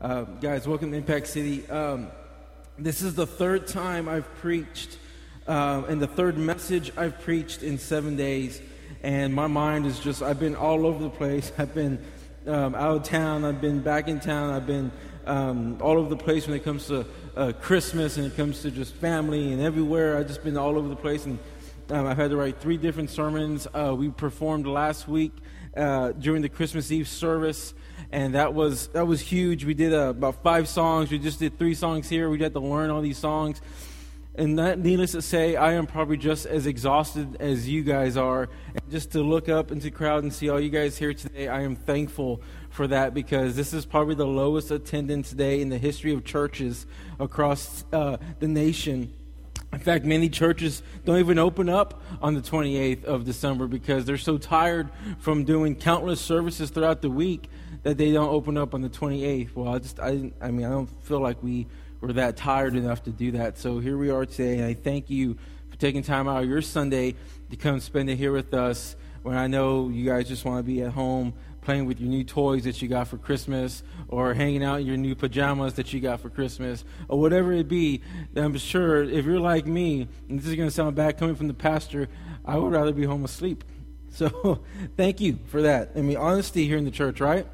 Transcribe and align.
Uh, 0.00 0.22
guys, 0.22 0.68
welcome 0.68 0.92
to 0.92 0.96
Impact 0.96 1.26
City. 1.26 1.68
Um, 1.68 2.06
this 2.78 3.02
is 3.02 3.16
the 3.16 3.26
third 3.26 3.66
time 3.66 4.08
I've 4.08 4.32
preached, 4.36 4.96
uh, 5.48 5.82
and 5.88 6.00
the 6.00 6.06
third 6.06 6.38
message 6.38 6.92
I've 6.96 7.20
preached 7.20 7.64
in 7.64 7.78
seven 7.78 8.14
days. 8.14 8.62
And 9.02 9.34
my 9.34 9.48
mind 9.48 9.86
is 9.86 9.98
just, 9.98 10.22
I've 10.22 10.38
been 10.38 10.54
all 10.54 10.86
over 10.86 11.02
the 11.02 11.10
place. 11.10 11.50
I've 11.58 11.74
been 11.74 11.98
um, 12.46 12.76
out 12.76 12.98
of 12.98 13.02
town, 13.02 13.44
I've 13.44 13.60
been 13.60 13.80
back 13.80 14.06
in 14.06 14.20
town, 14.20 14.54
I've 14.54 14.68
been 14.68 14.92
um, 15.26 15.78
all 15.80 15.98
over 15.98 16.08
the 16.08 16.16
place 16.16 16.46
when 16.46 16.54
it 16.54 16.62
comes 16.62 16.86
to 16.86 17.04
uh, 17.36 17.50
Christmas 17.60 18.18
and 18.18 18.26
it 18.28 18.36
comes 18.36 18.62
to 18.62 18.70
just 18.70 18.94
family 18.94 19.52
and 19.52 19.60
everywhere. 19.60 20.16
I've 20.16 20.28
just 20.28 20.44
been 20.44 20.56
all 20.56 20.78
over 20.78 20.86
the 20.86 20.94
place. 20.94 21.26
And 21.26 21.40
um, 21.90 22.06
I've 22.06 22.16
had 22.16 22.30
to 22.30 22.36
write 22.36 22.60
three 22.60 22.76
different 22.76 23.10
sermons. 23.10 23.66
Uh, 23.72 23.94
we 23.96 24.08
performed 24.08 24.66
last 24.66 25.08
week 25.08 25.32
uh, 25.76 26.12
during 26.12 26.42
the 26.42 26.48
Christmas 26.48 26.90
Eve 26.90 27.08
service 27.08 27.74
and 28.10 28.34
that 28.34 28.54
was 28.54 28.88
that 28.88 29.06
was 29.06 29.20
huge. 29.20 29.64
We 29.64 29.74
did 29.74 29.92
uh, 29.92 30.10
about 30.10 30.42
five 30.42 30.68
songs. 30.68 31.10
We 31.10 31.18
just 31.18 31.38
did 31.38 31.58
three 31.58 31.74
songs 31.74 32.08
here. 32.08 32.30
We 32.30 32.38
had 32.38 32.54
to 32.54 32.60
learn 32.60 32.90
all 32.90 33.02
these 33.02 33.18
songs, 33.18 33.60
and 34.34 34.58
that, 34.58 34.78
needless 34.78 35.12
to 35.12 35.22
say, 35.22 35.56
I 35.56 35.72
am 35.72 35.86
probably 35.86 36.16
just 36.16 36.46
as 36.46 36.66
exhausted 36.66 37.36
as 37.40 37.68
you 37.68 37.82
guys 37.82 38.16
are. 38.16 38.48
And 38.74 38.90
just 38.90 39.12
to 39.12 39.22
look 39.22 39.48
up 39.48 39.70
into 39.70 39.84
the 39.84 39.90
crowd 39.90 40.22
and 40.22 40.32
see 40.32 40.48
all 40.48 40.60
you 40.60 40.70
guys 40.70 40.96
here 40.96 41.12
today, 41.12 41.48
I 41.48 41.62
am 41.62 41.76
thankful 41.76 42.40
for 42.70 42.86
that 42.86 43.14
because 43.14 43.56
this 43.56 43.72
is 43.72 43.84
probably 43.84 44.14
the 44.14 44.26
lowest 44.26 44.70
attendance 44.70 45.32
day 45.32 45.60
in 45.60 45.68
the 45.68 45.78
history 45.78 46.14
of 46.14 46.24
churches 46.24 46.86
across 47.18 47.84
uh, 47.92 48.16
the 48.38 48.48
nation. 48.48 49.12
In 49.72 49.78
fact, 49.78 50.04
many 50.04 50.28
churches 50.28 50.82
don't 51.04 51.18
even 51.18 51.38
open 51.38 51.68
up 51.68 52.02
on 52.22 52.34
the 52.34 52.40
28th 52.40 53.04
of 53.04 53.24
December 53.24 53.66
because 53.66 54.06
they're 54.06 54.16
so 54.16 54.38
tired 54.38 54.88
from 55.18 55.44
doing 55.44 55.74
countless 55.74 56.20
services 56.20 56.70
throughout 56.70 57.02
the 57.02 57.10
week 57.10 57.50
that 57.82 57.98
they 57.98 58.12
don't 58.12 58.30
open 58.30 58.56
up 58.56 58.74
on 58.74 58.80
the 58.80 58.88
28th. 58.88 59.54
Well, 59.54 59.74
I 59.74 59.78
just, 59.78 60.00
I, 60.00 60.32
I 60.40 60.50
mean, 60.50 60.64
I 60.64 60.70
don't 60.70 60.88
feel 61.04 61.20
like 61.20 61.42
we 61.42 61.66
were 62.00 62.14
that 62.14 62.36
tired 62.36 62.76
enough 62.76 63.02
to 63.04 63.10
do 63.10 63.32
that. 63.32 63.58
So 63.58 63.78
here 63.78 63.98
we 63.98 64.10
are 64.10 64.24
today, 64.24 64.54
and 64.58 64.64
I 64.64 64.74
thank 64.74 65.10
you 65.10 65.36
for 65.68 65.76
taking 65.78 66.02
time 66.02 66.28
out 66.28 66.42
of 66.42 66.48
your 66.48 66.62
Sunday 66.62 67.14
to 67.50 67.56
come 67.56 67.80
spend 67.80 68.08
it 68.08 68.16
here 68.16 68.32
with 68.32 68.54
us. 68.54 68.96
When 69.22 69.36
I 69.36 69.48
know 69.48 69.90
you 69.90 70.06
guys 70.06 70.28
just 70.28 70.44
want 70.44 70.60
to 70.60 70.62
be 70.62 70.80
at 70.82 70.92
home 70.92 71.34
playing 71.68 71.84
with 71.84 72.00
your 72.00 72.08
new 72.08 72.24
toys 72.24 72.64
that 72.64 72.80
you 72.80 72.88
got 72.88 73.06
for 73.06 73.18
Christmas, 73.18 73.82
or 74.08 74.32
hanging 74.32 74.64
out 74.64 74.80
in 74.80 74.86
your 74.86 74.96
new 74.96 75.14
pajamas 75.14 75.74
that 75.74 75.92
you 75.92 76.00
got 76.00 76.18
for 76.18 76.30
Christmas, 76.30 76.82
or 77.08 77.20
whatever 77.20 77.52
it 77.52 77.68
be. 77.68 78.00
I'm 78.34 78.56
sure 78.56 79.02
if 79.04 79.26
you're 79.26 79.38
like 79.38 79.66
me, 79.66 80.08
and 80.30 80.40
this 80.40 80.46
is 80.46 80.54
going 80.54 80.66
to 80.66 80.74
sound 80.74 80.96
bad 80.96 81.18
coming 81.18 81.34
from 81.34 81.46
the 81.46 81.52
pastor, 81.52 82.08
I 82.42 82.56
would 82.56 82.72
rather 82.72 82.92
be 82.92 83.04
home 83.04 83.22
asleep. 83.22 83.64
So 84.10 84.62
thank 84.96 85.20
you 85.20 85.38
for 85.48 85.60
that. 85.62 85.90
I 85.94 86.00
mean, 86.00 86.16
honesty 86.16 86.66
here 86.66 86.78
in 86.78 86.86
the 86.86 86.90
church, 86.90 87.20
right? 87.20 87.46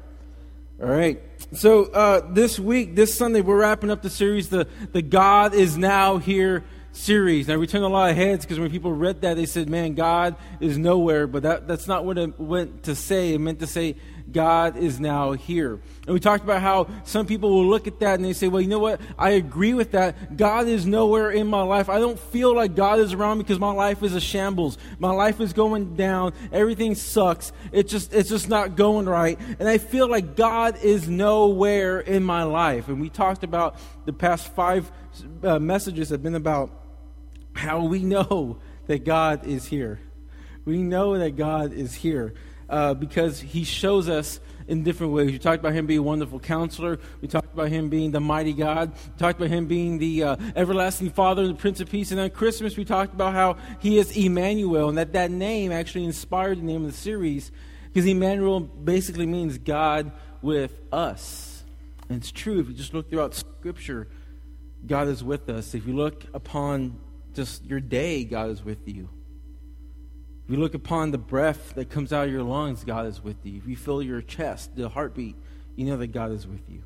All 0.81 0.87
right. 0.87 1.21
So 1.51 1.83
uh, 1.91 2.21
this 2.31 2.57
week, 2.57 2.95
this 2.95 3.13
Sunday, 3.13 3.41
we're 3.41 3.59
wrapping 3.59 3.91
up 3.91 4.01
the 4.01 4.09
series, 4.09 4.47
the 4.47 4.65
the 4.93 5.01
God 5.01 5.53
is 5.53 5.77
now 5.77 6.17
here 6.17 6.63
series. 6.95 7.47
Now 7.47 7.57
we 7.57 7.67
turned 7.67 7.83
a 7.83 7.89
lot 7.89 8.09
of 8.09 8.15
heads 8.15 8.45
because 8.45 8.59
when 8.59 8.71
people 8.71 8.93
read 8.93 9.21
that, 9.21 9.35
they 9.35 9.45
said, 9.45 9.69
"Man, 9.69 9.93
God 9.93 10.35
is 10.59 10.77
nowhere." 10.77 11.27
But 11.27 11.43
that 11.43 11.67
that's 11.67 11.87
not 11.87 12.05
what 12.05 12.17
it 12.17 12.39
meant 12.39 12.83
to 12.83 12.95
say. 12.95 13.33
It 13.33 13.39
meant 13.39 13.59
to 13.59 13.67
say 13.67 13.95
God 14.31 14.77
is 14.77 14.99
now 14.99 15.33
here. 15.33 15.79
And 16.05 16.13
we 16.13 16.19
talked 16.19 16.43
about 16.43 16.61
how 16.61 16.87
some 17.03 17.25
people 17.25 17.51
will 17.51 17.67
look 17.67 17.87
at 17.87 17.99
that 17.99 18.15
and 18.15 18.25
they 18.25 18.33
say, 18.33 18.47
well, 18.47 18.61
you 18.61 18.67
know 18.67 18.79
what? 18.79 18.99
I 19.17 19.31
agree 19.31 19.73
with 19.73 19.91
that. 19.91 20.35
God 20.35 20.67
is 20.67 20.85
nowhere 20.85 21.31
in 21.31 21.47
my 21.47 21.61
life. 21.61 21.89
I 21.89 21.99
don't 21.99 22.19
feel 22.19 22.55
like 22.55 22.75
God 22.75 22.99
is 22.99 23.13
around 23.13 23.37
because 23.37 23.59
my 23.59 23.71
life 23.71 24.03
is 24.03 24.15
a 24.15 24.21
shambles. 24.21 24.77
My 24.99 25.11
life 25.11 25.39
is 25.39 25.53
going 25.53 25.95
down. 25.95 26.33
Everything 26.51 26.95
sucks. 26.95 27.51
It's 27.71 27.91
just, 27.91 28.13
it's 28.13 28.29
just 28.29 28.49
not 28.49 28.75
going 28.75 29.07
right. 29.07 29.39
And 29.59 29.69
I 29.69 29.77
feel 29.77 30.09
like 30.09 30.35
God 30.35 30.77
is 30.83 31.07
nowhere 31.07 31.99
in 31.99 32.23
my 32.23 32.43
life. 32.43 32.87
And 32.87 32.99
we 32.99 33.09
talked 33.09 33.43
about 33.43 33.77
the 34.05 34.13
past 34.13 34.53
five 34.53 34.91
uh, 35.43 35.59
messages 35.59 36.09
have 36.09 36.23
been 36.23 36.35
about 36.35 36.84
how 37.55 37.83
we 37.83 38.03
know 38.03 38.59
that 38.87 39.03
God 39.03 39.45
is 39.47 39.65
here. 39.65 39.99
We 40.65 40.83
know 40.83 41.17
that 41.17 41.35
God 41.35 41.73
is 41.73 41.93
here 41.93 42.33
uh, 42.69 42.93
because 42.93 43.39
he 43.39 43.63
shows 43.63 44.09
us 44.09 44.39
in 44.67 44.83
different 44.83 45.13
ways. 45.13 45.31
We 45.31 45.37
talked 45.37 45.59
about 45.59 45.73
him 45.73 45.85
being 45.85 45.99
a 45.99 46.03
wonderful 46.03 46.39
counselor. 46.39 46.99
We 47.21 47.27
talked 47.27 47.53
about 47.53 47.69
him 47.69 47.89
being 47.89 48.11
the 48.11 48.19
mighty 48.19 48.53
God. 48.53 48.93
We 48.93 49.19
talked 49.19 49.39
about 49.39 49.51
him 49.51 49.67
being 49.67 49.99
the 49.99 50.23
uh, 50.23 50.35
everlasting 50.55 51.11
Father, 51.11 51.43
and 51.43 51.51
the 51.51 51.59
Prince 51.59 51.79
of 51.79 51.89
Peace. 51.89 52.11
And 52.11 52.19
on 52.19 52.31
Christmas, 52.31 52.75
we 52.75 52.83
talked 52.83 53.13
about 53.13 53.33
how 53.33 53.57
he 53.79 53.97
is 53.97 54.15
Emmanuel, 54.17 54.89
and 54.89 54.97
that 54.97 55.13
that 55.13 55.31
name 55.31 55.71
actually 55.71 56.05
inspired 56.05 56.59
the 56.59 56.63
name 56.63 56.83
of 56.83 56.91
the 56.91 56.97
series 56.97 57.51
because 57.93 58.07
Emmanuel 58.07 58.59
basically 58.59 59.27
means 59.27 59.57
God 59.57 60.11
with 60.41 60.73
us. 60.91 61.63
And 62.09 62.17
it's 62.17 62.31
true 62.31 62.59
if 62.59 62.67
you 62.67 62.73
just 62.73 62.93
look 62.93 63.09
throughout 63.09 63.35
Scripture, 63.35 64.07
God 64.85 65.07
is 65.07 65.23
with 65.23 65.49
us. 65.49 65.73
If 65.73 65.87
you 65.87 65.95
look 65.95 66.25
upon 66.33 66.99
just 67.35 67.65
your 67.65 67.79
day, 67.79 68.23
God 68.23 68.49
is 68.49 68.63
with 68.63 68.87
you. 68.87 69.09
If 70.45 70.51
you 70.51 70.57
look 70.57 70.73
upon 70.73 71.11
the 71.11 71.17
breath 71.17 71.73
that 71.75 71.89
comes 71.89 72.13
out 72.13 72.27
of 72.27 72.31
your 72.31 72.43
lungs, 72.43 72.83
God 72.83 73.07
is 73.07 73.23
with 73.23 73.37
you. 73.45 73.57
If 73.57 73.67
you 73.67 73.75
feel 73.75 74.01
your 74.01 74.21
chest, 74.21 74.75
the 74.75 74.89
heartbeat, 74.89 75.35
you 75.75 75.85
know 75.85 75.97
that 75.97 76.07
God 76.07 76.31
is 76.31 76.47
with 76.47 76.69
you. 76.69 76.83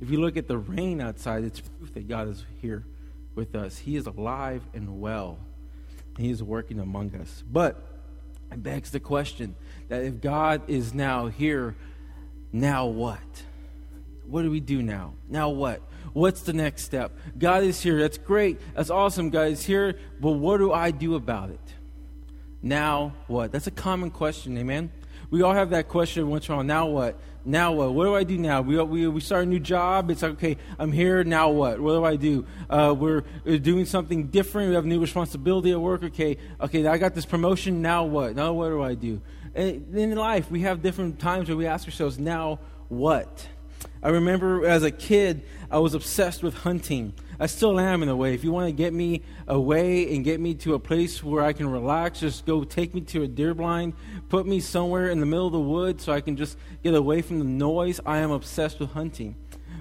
If 0.00 0.10
you 0.10 0.20
look 0.20 0.36
at 0.36 0.48
the 0.48 0.58
rain 0.58 1.00
outside, 1.00 1.44
it's 1.44 1.60
proof 1.60 1.92
that 1.94 2.06
God 2.06 2.28
is 2.28 2.44
here 2.60 2.86
with 3.34 3.54
us. 3.54 3.78
He 3.78 3.96
is 3.96 4.06
alive 4.06 4.62
and 4.74 5.00
well. 5.00 5.38
He 6.18 6.30
is 6.30 6.42
working 6.42 6.78
among 6.78 7.14
us. 7.16 7.42
But 7.50 7.82
it 8.52 8.62
begs 8.62 8.90
the 8.90 9.00
question 9.00 9.56
that 9.88 10.02
if 10.02 10.20
God 10.20 10.62
is 10.68 10.94
now 10.94 11.26
here, 11.26 11.74
now 12.52 12.86
what? 12.86 13.18
What 14.28 14.42
do 14.42 14.50
we 14.50 14.60
do 14.60 14.82
now? 14.82 15.14
Now 15.28 15.48
what? 15.48 15.80
What's 16.12 16.42
the 16.42 16.52
next 16.52 16.84
step? 16.84 17.12
God 17.38 17.62
is 17.64 17.80
here. 17.80 17.98
That's 17.98 18.18
great. 18.18 18.60
That's 18.74 18.90
awesome. 18.90 19.30
God 19.30 19.48
is 19.48 19.64
here. 19.64 19.98
But 20.20 20.32
what 20.32 20.58
do 20.58 20.72
I 20.72 20.90
do 20.90 21.14
about 21.14 21.50
it? 21.50 21.60
Now 22.62 23.14
what? 23.26 23.52
That's 23.52 23.66
a 23.66 23.72
common 23.72 24.10
question, 24.10 24.58
amen? 24.58 24.90
We 25.30 25.42
all 25.42 25.54
have 25.54 25.70
that 25.70 25.88
question 25.88 26.28
once 26.28 26.48
in 26.48 26.52
a 26.52 26.56
while. 26.56 26.64
Now 26.64 26.86
what? 26.86 27.18
Now 27.44 27.72
what? 27.72 27.94
What 27.94 28.04
do 28.04 28.14
I 28.14 28.24
do 28.24 28.36
now? 28.36 28.60
We, 28.60 28.82
we, 28.82 29.06
we 29.08 29.20
start 29.20 29.44
a 29.44 29.46
new 29.46 29.60
job. 29.60 30.10
It's 30.10 30.22
like, 30.22 30.32
okay, 30.32 30.56
I'm 30.78 30.92
here. 30.92 31.24
Now 31.24 31.50
what? 31.50 31.80
What 31.80 31.92
do 31.92 32.04
I 32.04 32.16
do? 32.16 32.46
Uh, 32.68 32.94
we're 32.98 33.22
doing 33.44 33.86
something 33.86 34.26
different. 34.26 34.70
We 34.70 34.74
have 34.74 34.84
new 34.84 35.00
responsibility 35.00 35.70
at 35.70 35.80
work. 35.80 36.02
Okay, 36.02 36.36
okay, 36.60 36.86
I 36.86 36.98
got 36.98 37.14
this 37.14 37.24
promotion. 37.24 37.80
Now 37.80 38.04
what? 38.04 38.36
Now 38.36 38.52
what 38.52 38.68
do 38.68 38.82
I 38.82 38.94
do? 38.94 39.22
And 39.54 39.96
in 39.96 40.14
life, 40.14 40.50
we 40.50 40.60
have 40.62 40.82
different 40.82 41.18
times 41.18 41.48
where 41.48 41.56
we 41.56 41.66
ask 41.66 41.86
ourselves, 41.86 42.18
now 42.18 42.58
what? 42.88 43.48
I 44.02 44.10
remember 44.10 44.64
as 44.64 44.84
a 44.84 44.90
kid, 44.90 45.42
I 45.70 45.78
was 45.78 45.94
obsessed 45.94 46.42
with 46.42 46.54
hunting. 46.54 47.14
I 47.40 47.46
still 47.46 47.78
am 47.78 48.02
in 48.02 48.08
a 48.08 48.16
way. 48.16 48.34
If 48.34 48.42
you 48.42 48.52
want 48.52 48.68
to 48.68 48.72
get 48.72 48.92
me 48.92 49.22
away 49.46 50.14
and 50.14 50.24
get 50.24 50.40
me 50.40 50.54
to 50.54 50.74
a 50.74 50.78
place 50.78 51.22
where 51.22 51.42
I 51.44 51.52
can 51.52 51.68
relax, 51.70 52.20
just 52.20 52.46
go 52.46 52.64
take 52.64 52.94
me 52.94 53.00
to 53.02 53.22
a 53.22 53.28
deer 53.28 53.54
blind, 53.54 53.94
put 54.28 54.46
me 54.46 54.60
somewhere 54.60 55.08
in 55.10 55.20
the 55.20 55.26
middle 55.26 55.46
of 55.46 55.52
the 55.52 55.60
woods 55.60 56.04
so 56.04 56.12
I 56.12 56.20
can 56.20 56.36
just 56.36 56.56
get 56.82 56.94
away 56.94 57.22
from 57.22 57.38
the 57.38 57.44
noise. 57.44 58.00
I 58.06 58.18
am 58.18 58.30
obsessed 58.30 58.80
with 58.80 58.90
hunting. 58.90 59.36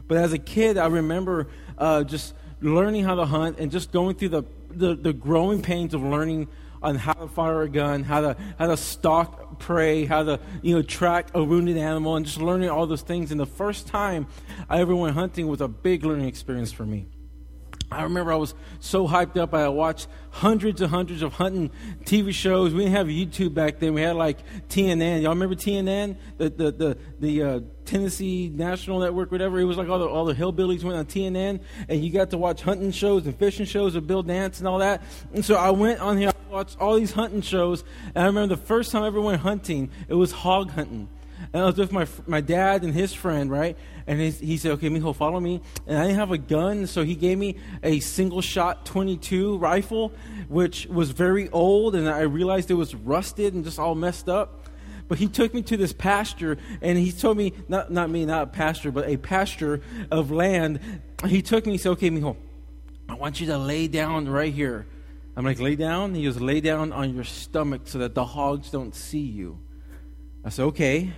But 0.07 0.17
as 0.17 0.33
a 0.33 0.37
kid, 0.37 0.77
I 0.77 0.87
remember 0.87 1.47
uh, 1.77 2.03
just 2.03 2.33
learning 2.61 3.03
how 3.03 3.15
to 3.15 3.25
hunt 3.25 3.59
and 3.59 3.71
just 3.71 3.91
going 3.91 4.15
through 4.15 4.29
the, 4.29 4.43
the, 4.69 4.95
the 4.95 5.13
growing 5.13 5.61
pains 5.61 5.93
of 5.93 6.01
learning 6.01 6.47
on 6.81 6.95
how 6.95 7.13
to 7.13 7.27
fire 7.27 7.63
a 7.63 7.69
gun, 7.69 8.03
how 8.03 8.21
to 8.21 8.37
how 8.57 8.67
to 8.67 8.77
stalk 8.77 9.59
prey, 9.59 10.05
how 10.05 10.23
to 10.23 10.39
you 10.61 10.75
know 10.75 10.81
track 10.81 11.29
a 11.33 11.43
wounded 11.43 11.77
animal, 11.77 12.15
and 12.15 12.25
just 12.25 12.39
learning 12.39 12.69
all 12.69 12.85
those 12.87 13.01
things. 13.01 13.31
And 13.31 13.39
the 13.39 13.45
first 13.45 13.87
time 13.87 14.27
I 14.69 14.79
ever 14.79 14.95
went 14.95 15.15
hunting 15.15 15.47
was 15.47 15.61
a 15.61 15.67
big 15.67 16.03
learning 16.03 16.27
experience 16.27 16.71
for 16.71 16.85
me. 16.85 17.07
I 17.89 18.03
remember 18.03 18.33
I 18.33 18.35
was 18.35 18.53
so 18.79 19.07
hyped 19.07 19.37
up. 19.37 19.53
I 19.53 19.69
watched 19.69 20.07
hundreds 20.29 20.81
and 20.81 20.89
hundreds 20.89 21.21
of 21.21 21.33
hunting 21.33 21.71
TV 22.03 22.33
shows. 22.33 22.73
We 22.73 22.81
didn't 22.81 22.95
have 22.95 23.07
YouTube 23.07 23.53
back 23.53 23.79
then. 23.79 23.93
We 23.93 24.01
had 24.01 24.17
like 24.17 24.39
TNN. 24.67 25.21
Y'all 25.21 25.31
remember 25.31 25.55
TNN? 25.55 26.17
The 26.37 26.49
the 26.49 26.71
the, 26.71 26.97
the 27.19 27.43
uh, 27.43 27.59
Tennessee 27.85 28.51
National 28.53 28.99
Network, 28.99 29.31
whatever. 29.31 29.57
It 29.59 29.63
was 29.63 29.77
like 29.77 29.87
all 29.87 29.99
the 29.99 30.05
all 30.05 30.25
the 30.25 30.33
hillbillies 30.33 30.83
went 30.83 30.97
on 30.97 31.05
TNN, 31.05 31.61
and 31.87 32.03
you 32.03 32.11
got 32.11 32.29
to 32.31 32.37
watch 32.37 32.61
hunting 32.61 32.91
shows 32.91 33.25
and 33.25 33.37
fishing 33.37 33.65
shows 33.65 33.95
with 33.95 34.05
Bill 34.05 34.21
Dance 34.21 34.59
and 34.59 34.67
all 34.67 34.79
that. 34.79 35.01
And 35.33 35.45
so 35.45 35.55
I 35.55 35.69
went 35.69 36.01
on 36.01 36.17
here, 36.17 36.31
I 36.47 36.53
watched 36.53 36.79
all 36.79 36.95
these 36.95 37.11
hunting 37.11 37.41
shows, 37.41 37.83
and 38.15 38.23
I 38.23 38.27
remember 38.27 38.55
the 38.55 38.61
first 38.61 38.91
time 38.91 39.03
I 39.03 39.07
ever 39.07 39.19
went 39.19 39.41
hunting, 39.41 39.89
it 40.07 40.13
was 40.13 40.31
hog 40.31 40.71
hunting. 40.71 41.09
And 41.51 41.61
I 41.61 41.65
was 41.65 41.77
with 41.77 41.91
my 41.91 42.07
my 42.25 42.39
dad 42.41 42.83
and 42.83 42.93
his 42.93 43.13
friend, 43.13 43.51
right? 43.51 43.77
And 44.07 44.21
he, 44.21 44.31
he 44.31 44.57
said, 44.57 44.71
okay, 44.73 44.89
mijo, 44.89 45.13
follow 45.13 45.39
me. 45.41 45.61
And 45.85 45.97
I 45.97 46.03
didn't 46.03 46.19
have 46.19 46.31
a 46.31 46.37
gun, 46.37 46.87
so 46.87 47.03
he 47.03 47.15
gave 47.15 47.37
me 47.37 47.57
a 47.83 47.99
single 47.99 48.41
shot 48.41 48.85
22 48.85 49.57
rifle, 49.57 50.13
which 50.47 50.87
was 50.87 51.11
very 51.11 51.49
old, 51.49 51.95
and 51.95 52.07
I 52.07 52.21
realized 52.21 52.71
it 52.71 52.75
was 52.75 52.95
rusted 52.95 53.53
and 53.53 53.65
just 53.65 53.77
all 53.77 53.93
messed 53.93 54.29
up. 54.29 54.69
But 55.09 55.17
he 55.17 55.27
took 55.27 55.53
me 55.53 55.61
to 55.63 55.75
this 55.75 55.91
pasture, 55.91 56.57
and 56.81 56.97
he 56.97 57.11
told 57.11 57.37
me, 57.37 57.53
not, 57.67 57.91
not 57.91 58.09
me, 58.09 58.25
not 58.25 58.43
a 58.43 58.47
pasture, 58.47 58.91
but 58.91 59.07
a 59.09 59.17
pasture 59.17 59.81
of 60.11 60.31
land. 60.31 60.79
He 61.25 61.41
took 61.41 61.65
me, 61.65 61.73
he 61.73 61.77
said, 61.77 61.89
okay, 61.91 62.09
mijo, 62.09 62.37
I 63.09 63.15
want 63.15 63.41
you 63.41 63.47
to 63.47 63.57
lay 63.57 63.87
down 63.87 64.29
right 64.29 64.53
here. 64.53 64.85
I'm 65.37 65.45
like, 65.45 65.59
lay 65.59 65.75
down? 65.75 66.15
He 66.15 66.23
goes, 66.23 66.41
lay 66.41 66.61
down 66.61 66.91
on 66.91 67.13
your 67.13 67.23
stomach 67.23 67.83
so 67.85 67.99
that 67.99 68.15
the 68.15 68.25
hogs 68.25 68.71
don't 68.71 68.95
see 68.95 69.19
you. 69.19 69.59
I 70.43 70.49
said, 70.49 70.63
okay. 70.63 71.13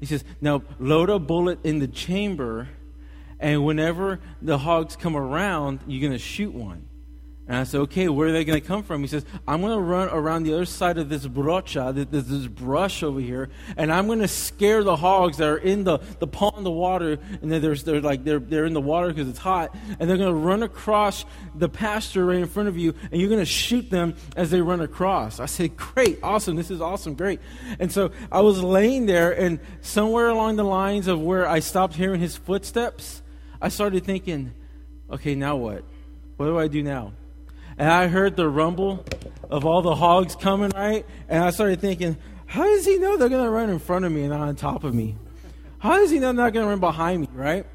He 0.00 0.06
says, 0.06 0.22
now 0.40 0.62
load 0.78 1.08
a 1.08 1.18
bullet 1.18 1.58
in 1.64 1.78
the 1.78 1.88
chamber 1.88 2.68
And 3.40 3.64
whenever 3.64 4.20
the 4.42 4.58
hogs 4.58 4.96
come 4.96 5.16
around, 5.16 5.80
you're 5.86 6.00
going 6.00 6.12
to 6.12 6.18
shoot 6.18 6.52
one. 6.52 6.87
And 7.48 7.56
I 7.56 7.64
said, 7.64 7.80
okay, 7.80 8.10
where 8.10 8.28
are 8.28 8.32
they 8.32 8.44
going 8.44 8.60
to 8.60 8.66
come 8.66 8.82
from? 8.82 9.00
He 9.00 9.06
says, 9.06 9.24
I'm 9.46 9.62
going 9.62 9.72
to 9.72 9.80
run 9.80 10.10
around 10.10 10.42
the 10.42 10.52
other 10.52 10.66
side 10.66 10.98
of 10.98 11.08
this 11.08 11.26
brocha, 11.26 11.94
this, 11.94 12.26
this 12.26 12.46
brush 12.46 13.02
over 13.02 13.20
here, 13.20 13.48
and 13.78 13.90
I'm 13.90 14.06
going 14.06 14.18
to 14.18 14.28
scare 14.28 14.84
the 14.84 14.96
hogs 14.96 15.38
that 15.38 15.48
are 15.48 15.56
in 15.56 15.84
the, 15.84 15.98
the 16.18 16.26
pond 16.26 16.66
the 16.66 16.70
water, 16.70 17.18
and 17.40 17.50
then 17.50 17.62
they're 17.62 18.00
like, 18.02 18.22
they're, 18.22 18.38
they're 18.38 18.66
in 18.66 18.74
the 18.74 18.82
water 18.82 19.08
because 19.08 19.30
it's 19.30 19.38
hot, 19.38 19.74
and 19.98 20.10
they're 20.10 20.18
going 20.18 20.28
to 20.28 20.38
run 20.38 20.62
across 20.62 21.24
the 21.54 21.70
pasture 21.70 22.26
right 22.26 22.36
in 22.36 22.46
front 22.46 22.68
of 22.68 22.76
you, 22.76 22.94
and 23.10 23.18
you're 23.18 23.30
going 23.30 23.40
to 23.40 23.46
shoot 23.46 23.88
them 23.88 24.14
as 24.36 24.50
they 24.50 24.60
run 24.60 24.82
across. 24.82 25.40
I 25.40 25.46
said, 25.46 25.74
great, 25.74 26.18
awesome, 26.22 26.54
this 26.54 26.70
is 26.70 26.82
awesome, 26.82 27.14
great. 27.14 27.40
And 27.78 27.90
so 27.90 28.10
I 28.30 28.42
was 28.42 28.62
laying 28.62 29.06
there, 29.06 29.32
and 29.32 29.58
somewhere 29.80 30.28
along 30.28 30.56
the 30.56 30.64
lines 30.64 31.06
of 31.06 31.18
where 31.18 31.48
I 31.48 31.60
stopped 31.60 31.94
hearing 31.94 32.20
his 32.20 32.36
footsteps, 32.36 33.22
I 33.58 33.70
started 33.70 34.04
thinking, 34.04 34.52
okay, 35.10 35.34
now 35.34 35.56
what? 35.56 35.82
What 36.36 36.44
do 36.44 36.58
I 36.58 36.68
do 36.68 36.82
now? 36.82 37.14
And 37.78 37.90
I 37.90 38.08
heard 38.08 38.36
the 38.36 38.48
rumble 38.48 39.04
of 39.50 39.64
all 39.64 39.82
the 39.82 39.94
hogs 39.94 40.36
coming, 40.36 40.70
right? 40.74 41.06
And 41.28 41.42
I 41.42 41.50
started 41.50 41.80
thinking, 41.80 42.16
how 42.46 42.64
does 42.64 42.84
he 42.84 42.98
know 42.98 43.16
they're 43.16 43.28
going 43.28 43.44
to 43.44 43.50
run 43.50 43.70
in 43.70 43.78
front 43.78 44.04
of 44.04 44.12
me 44.12 44.22
and 44.22 44.30
not 44.30 44.40
on 44.40 44.56
top 44.56 44.84
of 44.84 44.94
me? 44.94 45.16
How 45.78 45.98
does 45.98 46.10
he 46.10 46.18
know 46.18 46.26
they're 46.32 46.44
not 46.44 46.52
going 46.52 46.64
to 46.64 46.70
run 46.70 46.80
behind 46.80 47.20
me, 47.22 47.28
right? 47.32 47.66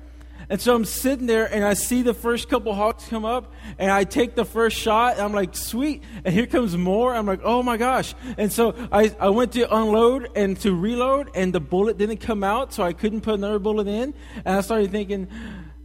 And 0.49 0.59
so 0.59 0.75
I'm 0.75 0.85
sitting 0.85 1.25
there 1.25 1.45
and 1.51 1.63
I 1.63 1.73
see 1.73 2.01
the 2.01 2.13
first 2.13 2.49
couple 2.49 2.73
hogs 2.73 3.07
come 3.07 3.23
up 3.23 3.53
and 3.79 3.89
I 3.89 4.03
take 4.03 4.35
the 4.35 4.43
first 4.45 4.77
shot 4.77 5.13
and 5.13 5.21
I'm 5.21 5.33
like, 5.33 5.55
sweet. 5.55 6.03
And 6.25 6.33
here 6.33 6.47
comes 6.47 6.75
more. 6.75 7.15
I'm 7.15 7.25
like, 7.25 7.39
oh 7.43 7.63
my 7.63 7.77
gosh. 7.77 8.13
And 8.37 8.51
so 8.51 8.75
I, 8.91 9.15
I 9.19 9.29
went 9.29 9.53
to 9.53 9.73
unload 9.73 10.29
and 10.35 10.59
to 10.61 10.75
reload 10.75 11.31
and 11.33 11.53
the 11.53 11.61
bullet 11.61 11.97
didn't 11.97 12.17
come 12.17 12.43
out. 12.43 12.73
So 12.73 12.83
I 12.83 12.93
couldn't 12.93 13.21
put 13.21 13.35
another 13.35 13.59
bullet 13.59 13.87
in. 13.87 14.13
And 14.43 14.57
I 14.57 14.61
started 14.61 14.91
thinking, 14.91 15.27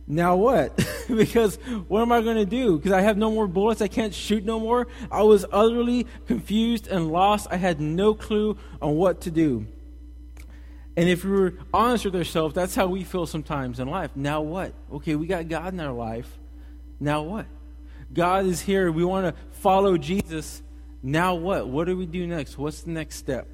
now 0.09 0.37
what? 0.37 0.75
because 1.09 1.57
what 1.87 2.01
am 2.01 2.11
I 2.11 2.23
going 2.23 2.39
to 2.39 2.47
do? 2.47 2.79
Because 2.79 2.93
I 2.93 3.03
have 3.03 3.19
no 3.19 3.31
more 3.31 3.47
bullets. 3.47 3.83
I 3.83 3.89
can't 3.89 4.15
shoot 4.15 4.43
no 4.43 4.59
more. 4.59 4.89
I 5.13 5.23
was 5.23 5.45
utterly 5.53 6.07
confused 6.27 6.89
and 6.89 7.13
lost. 7.13 7.47
I 7.51 7.57
had 7.57 7.79
no 7.79 8.15
clue 8.15 8.57
on 8.81 8.97
what 8.97 9.21
to 9.23 9.31
do. 9.31 9.67
And 10.97 11.09
if 11.09 11.25
we 11.25 11.31
were 11.31 11.55
honest 11.73 12.07
with 12.07 12.17
ourselves, 12.17 12.55
that's 12.55 12.75
how 12.75 12.87
we 12.87 13.05
feel 13.05 13.27
sometimes 13.27 13.79
in 13.79 13.89
life. 13.89 14.11
Now 14.17 14.41
what? 14.41 14.73
Okay, 14.95 15.15
we 15.15 15.27
got 15.27 15.47
God 15.47 15.75
in 15.75 15.79
our 15.79 15.93
life. 15.93 16.39
Now 16.99 17.23
what? 17.23 17.47
God 18.13 18.47
is 18.47 18.63
here. 18.63 18.91
We 18.91 19.05
want 19.05 19.27
to 19.27 19.41
follow 19.59 19.99
Jesus. 19.99 20.63
Now 21.03 21.35
what? 21.35 21.69
What 21.69 21.87
do 21.87 21.97
we 21.97 22.07
do 22.07 22.27
next? 22.27 22.57
What's 22.57 22.81
the 22.81 22.91
next 22.91 23.17
step? 23.17 23.47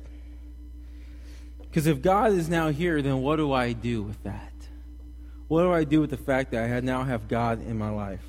Because 1.62 1.88
if 1.88 2.00
God 2.00 2.32
is 2.32 2.48
now 2.48 2.68
here, 2.68 3.02
then 3.02 3.20
what 3.20 3.36
do 3.36 3.52
I 3.52 3.72
do 3.72 4.02
with 4.02 4.22
that? 4.22 4.53
What 5.48 5.62
do 5.62 5.72
I 5.72 5.84
do 5.84 6.00
with 6.00 6.10
the 6.10 6.16
fact 6.16 6.52
that 6.52 6.70
I 6.70 6.80
now 6.80 7.04
have 7.04 7.28
God 7.28 7.66
in 7.66 7.76
my 7.78 7.90
life? 7.90 8.20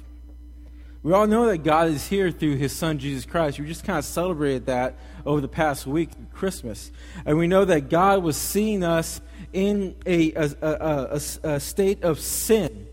We 1.01 1.13
all 1.13 1.27
know 1.27 1.45
that 1.45 1.59
God 1.59 1.87
is 1.89 2.07
here 2.07 2.31
through 2.31 2.55
his 2.55 2.73
son, 2.73 2.97
Jesus 2.97 3.25
Christ. 3.25 3.59
We 3.59 3.67
just 3.67 3.83
kind 3.83 3.99
of 3.99 4.05
celebrated 4.05 4.65
that 4.65 4.95
over 5.23 5.39
the 5.39 5.47
past 5.47 5.85
week, 5.85 6.09
Christmas. 6.33 6.91
And 7.25 7.37
we 7.37 7.47
know 7.47 7.63
that 7.63 7.89
God 7.89 8.23
was 8.23 8.35
seeing 8.35 8.83
us 8.83 9.21
in 9.53 9.95
a, 10.05 10.33
a, 10.33 10.55
a, 10.61 11.21
a, 11.43 11.59
state 11.59 12.03
of 12.03 12.19
sin. 12.19 12.87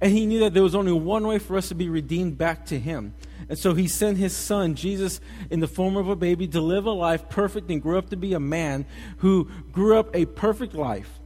And 0.00 0.12
he 0.12 0.26
knew 0.26 0.38
that 0.40 0.54
there 0.54 0.62
was 0.62 0.76
only 0.76 0.92
one 0.92 1.26
way 1.26 1.40
for 1.40 1.56
us 1.56 1.68
to 1.68 1.74
be 1.74 1.88
redeemed 1.88 2.38
back 2.38 2.66
to 2.66 2.78
him. 2.78 3.14
And 3.48 3.58
so 3.58 3.74
he 3.74 3.88
sent 3.88 4.16
his 4.16 4.34
son, 4.34 4.76
Jesus, 4.76 5.20
in 5.50 5.58
the 5.58 5.66
form 5.66 5.96
of 5.96 6.08
a 6.08 6.14
baby, 6.14 6.46
to 6.48 6.60
live 6.60 6.86
a 6.86 6.92
life 6.92 7.28
perfect 7.28 7.68
and 7.68 7.82
grew 7.82 7.98
up 7.98 8.10
to 8.10 8.16
be 8.16 8.32
a 8.32 8.40
man 8.40 8.86
who 9.18 9.50
grew 9.72 9.98
up 9.98 10.14
a 10.14 10.24
perfect 10.24 10.72
life 10.72 11.19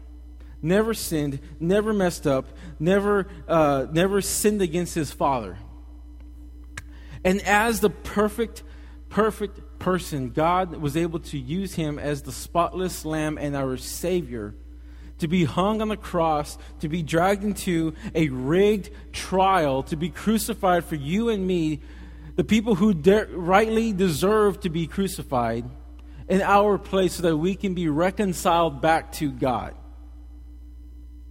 never 0.64 0.94
sinned, 0.94 1.38
never 1.61 1.93
messed 1.93 2.26
up, 2.26 2.46
never, 2.81 3.28
uh, 3.46 3.87
never 3.93 4.20
sinned 4.20 4.62
against 4.62 4.94
his 4.94 5.12
father. 5.12 5.58
And 7.22 7.40
as 7.43 7.81
the 7.81 7.90
perfect, 7.90 8.62
perfect 9.08 9.78
person, 9.78 10.31
God 10.31 10.76
was 10.76 10.96
able 10.96 11.20
to 11.20 11.38
use 11.38 11.75
him 11.75 11.99
as 11.99 12.22
the 12.22 12.32
spotless 12.32 13.05
lamb 13.05 13.38
and 13.38 13.55
our 13.55 13.76
Savior 13.76 14.55
to 15.19 15.28
be 15.28 15.44
hung 15.44 15.81
on 15.81 15.88
the 15.88 15.96
cross, 15.96 16.58
to 16.81 16.88
be 16.88 17.02
dragged 17.02 17.44
into 17.44 17.94
a 18.14 18.28
rigged 18.31 18.90
trial, 19.12 19.82
to 19.84 19.96
be 19.96 20.08
crucified 20.08 20.84
for 20.84 20.96
you 20.96 21.28
and 21.28 21.46
me, 21.46 21.81
the 22.34 22.43
people 22.43 22.75
who 22.75 22.93
de- 22.93 23.26
rightly 23.26 23.93
deserve 23.93 24.58
to 24.61 24.69
be 24.69 24.87
crucified, 24.88 25.64
in 26.28 26.40
our 26.40 26.78
place 26.78 27.14
so 27.14 27.22
that 27.22 27.37
we 27.37 27.55
can 27.55 27.75
be 27.75 27.88
reconciled 27.88 28.81
back 28.81 29.12
to 29.12 29.31
God. 29.31 29.75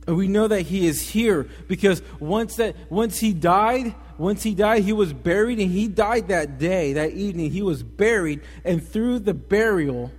And 0.05 0.17
we 0.17 0.27
know 0.27 0.47
that 0.47 0.63
he 0.63 0.85
is 0.85 1.01
here 1.01 1.47
because 1.67 2.01
once 2.19 2.57
that 2.57 2.75
once 2.89 3.19
he 3.19 3.33
died, 3.33 3.95
once 4.17 4.43
he 4.43 4.53
died, 4.53 4.83
he 4.83 4.93
was 4.93 5.13
buried 5.13 5.59
and 5.59 5.71
he 5.71 5.87
died 5.87 6.27
that 6.27 6.59
day, 6.59 6.93
that 6.93 7.11
evening. 7.11 7.51
He 7.51 7.61
was 7.61 7.83
buried 7.83 8.41
and 8.65 8.85
through 8.85 9.19
the 9.19 9.33
burial 9.33 10.11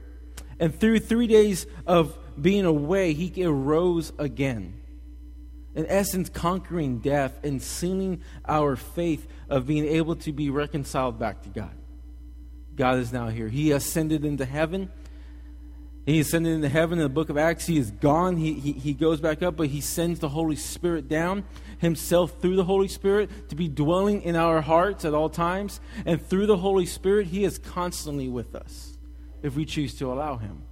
and 0.58 0.78
through 0.78 1.00
3 1.00 1.26
days 1.26 1.66
of 1.86 2.16
being 2.40 2.64
away, 2.64 3.12
he 3.12 3.44
arose 3.44 4.12
again. 4.19 4.81
In 5.75 5.87
essence, 5.87 6.28
conquering 6.28 6.98
death 6.98 7.38
and 7.44 7.60
sealing 7.60 8.22
our 8.46 8.76
faith 8.76 9.26
of 9.48 9.66
being 9.66 9.84
able 9.84 10.16
to 10.16 10.32
be 10.32 10.48
reconciled 10.48 11.19
back 11.19 11.42
to 11.42 11.48
God. 11.48 11.75
God 12.75 12.98
is 12.98 13.12
now 13.12 13.28
here. 13.28 13.48
He 13.48 13.72
ascended 13.72 14.25
into 14.25 14.44
heaven 14.44 14.90
he 16.06 16.20
ascended 16.20 16.52
into 16.52 16.68
heaven 16.68 16.98
in 16.98 17.02
the 17.04 17.08
book 17.08 17.30
of 17.30 17.38
Acts. 17.38 17.66
He 17.66 17.78
is 17.78 17.90
gone. 17.90 18.36
He, 18.36 18.54
he, 18.54 18.72
he 18.72 18.92
goes 18.92 19.20
back 19.20 19.42
up, 19.42 19.56
but 19.56 19.68
he 19.68 19.80
sends 19.80 20.20
the 20.20 20.28
Holy 20.28 20.56
Spirit 20.56 21.08
down 21.08 21.44
himself 21.78 22.40
through 22.40 22.56
the 22.56 22.64
Holy 22.64 22.88
Spirit 22.88 23.48
to 23.48 23.54
be 23.54 23.68
dwelling 23.68 24.22
in 24.22 24.36
our 24.36 24.60
hearts 24.60 25.04
at 25.04 25.14
all 25.14 25.30
times. 25.30 25.80
And 26.04 26.20
through 26.20 26.46
the 26.46 26.58
Holy 26.58 26.84
Spirit, 26.84 27.28
he 27.28 27.44
is 27.44 27.58
constantly 27.58 28.28
with 28.28 28.54
us 28.54 28.98
if 29.42 29.56
we 29.56 29.64
choose 29.64 29.94
to 29.96 30.12
allow 30.12 30.36
him. 30.36 30.62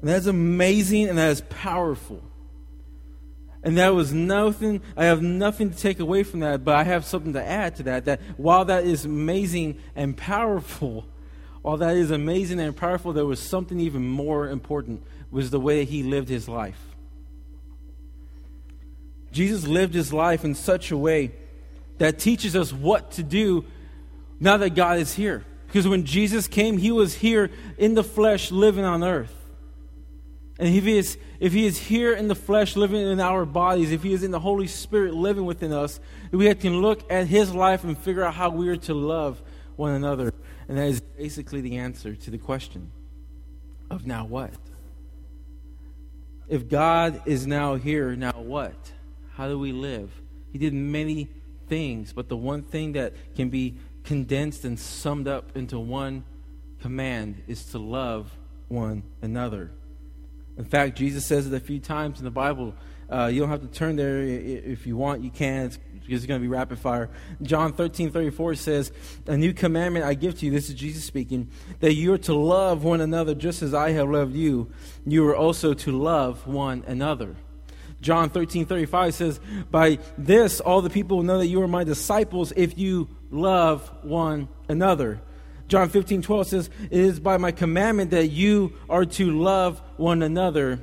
And 0.00 0.08
that's 0.08 0.26
amazing 0.26 1.08
and 1.08 1.18
that 1.18 1.30
is 1.30 1.42
powerful. 1.42 2.22
And 3.62 3.76
that 3.76 3.94
was 3.94 4.12
nothing, 4.12 4.80
I 4.96 5.04
have 5.04 5.22
nothing 5.22 5.70
to 5.70 5.76
take 5.76 6.00
away 6.00 6.22
from 6.22 6.40
that, 6.40 6.64
but 6.64 6.74
I 6.74 6.84
have 6.84 7.04
something 7.04 7.34
to 7.34 7.44
add 7.44 7.76
to 7.76 7.82
that. 7.84 8.06
That 8.06 8.20
while 8.36 8.64
that 8.64 8.84
is 8.84 9.04
amazing 9.04 9.78
and 9.94 10.16
powerful, 10.16 11.06
while 11.62 11.76
that 11.76 11.96
is 11.96 12.10
amazing 12.10 12.60
and 12.60 12.76
powerful, 12.76 13.12
there 13.12 13.26
was 13.26 13.40
something 13.40 13.80
even 13.80 14.08
more 14.08 14.48
important 14.48 15.02
was 15.30 15.50
the 15.50 15.60
way 15.60 15.84
he 15.84 16.02
lived 16.02 16.28
his 16.28 16.48
life. 16.48 16.80
Jesus 19.32 19.66
lived 19.66 19.94
his 19.94 20.12
life 20.12 20.44
in 20.44 20.54
such 20.54 20.90
a 20.90 20.96
way 20.96 21.32
that 21.98 22.18
teaches 22.18 22.56
us 22.56 22.72
what 22.72 23.12
to 23.12 23.22
do 23.22 23.64
now 24.40 24.56
that 24.56 24.70
God 24.70 24.98
is 24.98 25.14
here. 25.14 25.44
Because 25.66 25.86
when 25.86 26.04
Jesus 26.04 26.48
came, 26.48 26.78
he 26.78 26.90
was 26.90 27.14
here 27.14 27.50
in 27.78 27.94
the 27.94 28.02
flesh 28.02 28.50
living 28.50 28.84
on 28.84 29.04
earth. 29.04 29.34
And 30.58 30.74
if 30.74 30.84
he, 30.84 30.98
is, 30.98 31.16
if 31.38 31.52
he 31.52 31.64
is 31.64 31.78
here 31.78 32.12
in 32.12 32.28
the 32.28 32.34
flesh 32.34 32.74
living 32.74 33.00
in 33.00 33.20
our 33.20 33.46
bodies, 33.46 33.92
if 33.92 34.02
he 34.02 34.12
is 34.12 34.24
in 34.24 34.30
the 34.30 34.40
Holy 34.40 34.66
Spirit 34.66 35.14
living 35.14 35.44
within 35.44 35.72
us, 35.72 36.00
we 36.32 36.52
can 36.54 36.82
look 36.82 37.10
at 37.10 37.28
his 37.28 37.54
life 37.54 37.84
and 37.84 37.96
figure 37.96 38.24
out 38.24 38.34
how 38.34 38.50
we 38.50 38.68
are 38.68 38.76
to 38.76 38.94
love 38.94 39.40
one 39.76 39.92
another. 39.92 40.32
And 40.70 40.78
that 40.78 40.86
is 40.86 41.00
basically 41.00 41.62
the 41.62 41.78
answer 41.78 42.14
to 42.14 42.30
the 42.30 42.38
question 42.38 42.92
of 43.90 44.06
now 44.06 44.24
what? 44.24 44.54
If 46.48 46.68
God 46.68 47.22
is 47.26 47.44
now 47.44 47.74
here, 47.74 48.14
now 48.14 48.40
what? 48.40 48.92
How 49.32 49.48
do 49.48 49.58
we 49.58 49.72
live? 49.72 50.12
He 50.52 50.58
did 50.58 50.72
many 50.72 51.28
things, 51.66 52.12
but 52.12 52.28
the 52.28 52.36
one 52.36 52.62
thing 52.62 52.92
that 52.92 53.14
can 53.34 53.48
be 53.48 53.78
condensed 54.04 54.64
and 54.64 54.78
summed 54.78 55.26
up 55.26 55.56
into 55.56 55.76
one 55.76 56.22
command 56.80 57.42
is 57.48 57.64
to 57.72 57.80
love 57.80 58.30
one 58.68 59.02
another. 59.22 59.72
In 60.56 60.66
fact, 60.66 60.96
Jesus 60.96 61.26
says 61.26 61.48
it 61.48 61.52
a 61.52 61.58
few 61.58 61.80
times 61.80 62.20
in 62.20 62.24
the 62.24 62.30
Bible. 62.30 62.76
Uh, 63.10 63.26
you 63.26 63.40
don't 63.40 63.48
have 63.48 63.62
to 63.62 63.66
turn 63.66 63.96
there 63.96 64.22
if 64.22 64.86
you 64.86 64.96
want. 64.96 65.22
You 65.22 65.30
can. 65.30 65.66
It's 65.66 65.78
it's 66.10 66.26
going 66.26 66.40
to 66.40 66.42
be 66.42 66.48
rapid 66.48 66.78
fire. 66.78 67.08
John 67.42 67.72
13, 67.72 68.10
34 68.10 68.54
says, 68.56 68.92
A 69.26 69.36
new 69.36 69.52
commandment 69.52 70.04
I 70.04 70.14
give 70.14 70.38
to 70.40 70.46
you, 70.46 70.50
this 70.50 70.68
is 70.68 70.74
Jesus 70.74 71.04
speaking, 71.04 71.50
that 71.78 71.94
you 71.94 72.12
are 72.12 72.18
to 72.18 72.34
love 72.34 72.82
one 72.82 73.00
another 73.00 73.34
just 73.34 73.62
as 73.62 73.74
I 73.74 73.90
have 73.92 74.10
loved 74.10 74.34
you. 74.34 74.72
You 75.06 75.28
are 75.28 75.36
also 75.36 75.72
to 75.72 75.92
love 75.92 76.46
one 76.46 76.82
another. 76.86 77.36
John 78.00 78.30
13, 78.30 78.66
35 78.66 79.14
says, 79.14 79.40
By 79.70 79.98
this 80.16 80.60
all 80.60 80.82
the 80.82 80.90
people 80.90 81.18
will 81.18 81.24
know 81.24 81.38
that 81.38 81.46
you 81.46 81.62
are 81.62 81.68
my 81.68 81.84
disciples 81.84 82.52
if 82.56 82.78
you 82.78 83.08
love 83.30 83.88
one 84.02 84.48
another. 84.68 85.20
John 85.68 85.88
15, 85.88 86.22
12 86.22 86.46
says, 86.46 86.70
It 86.90 86.98
is 86.98 87.20
by 87.20 87.36
my 87.36 87.52
commandment 87.52 88.10
that 88.10 88.28
you 88.28 88.72
are 88.88 89.04
to 89.04 89.30
love 89.30 89.80
one 89.96 90.22
another 90.22 90.80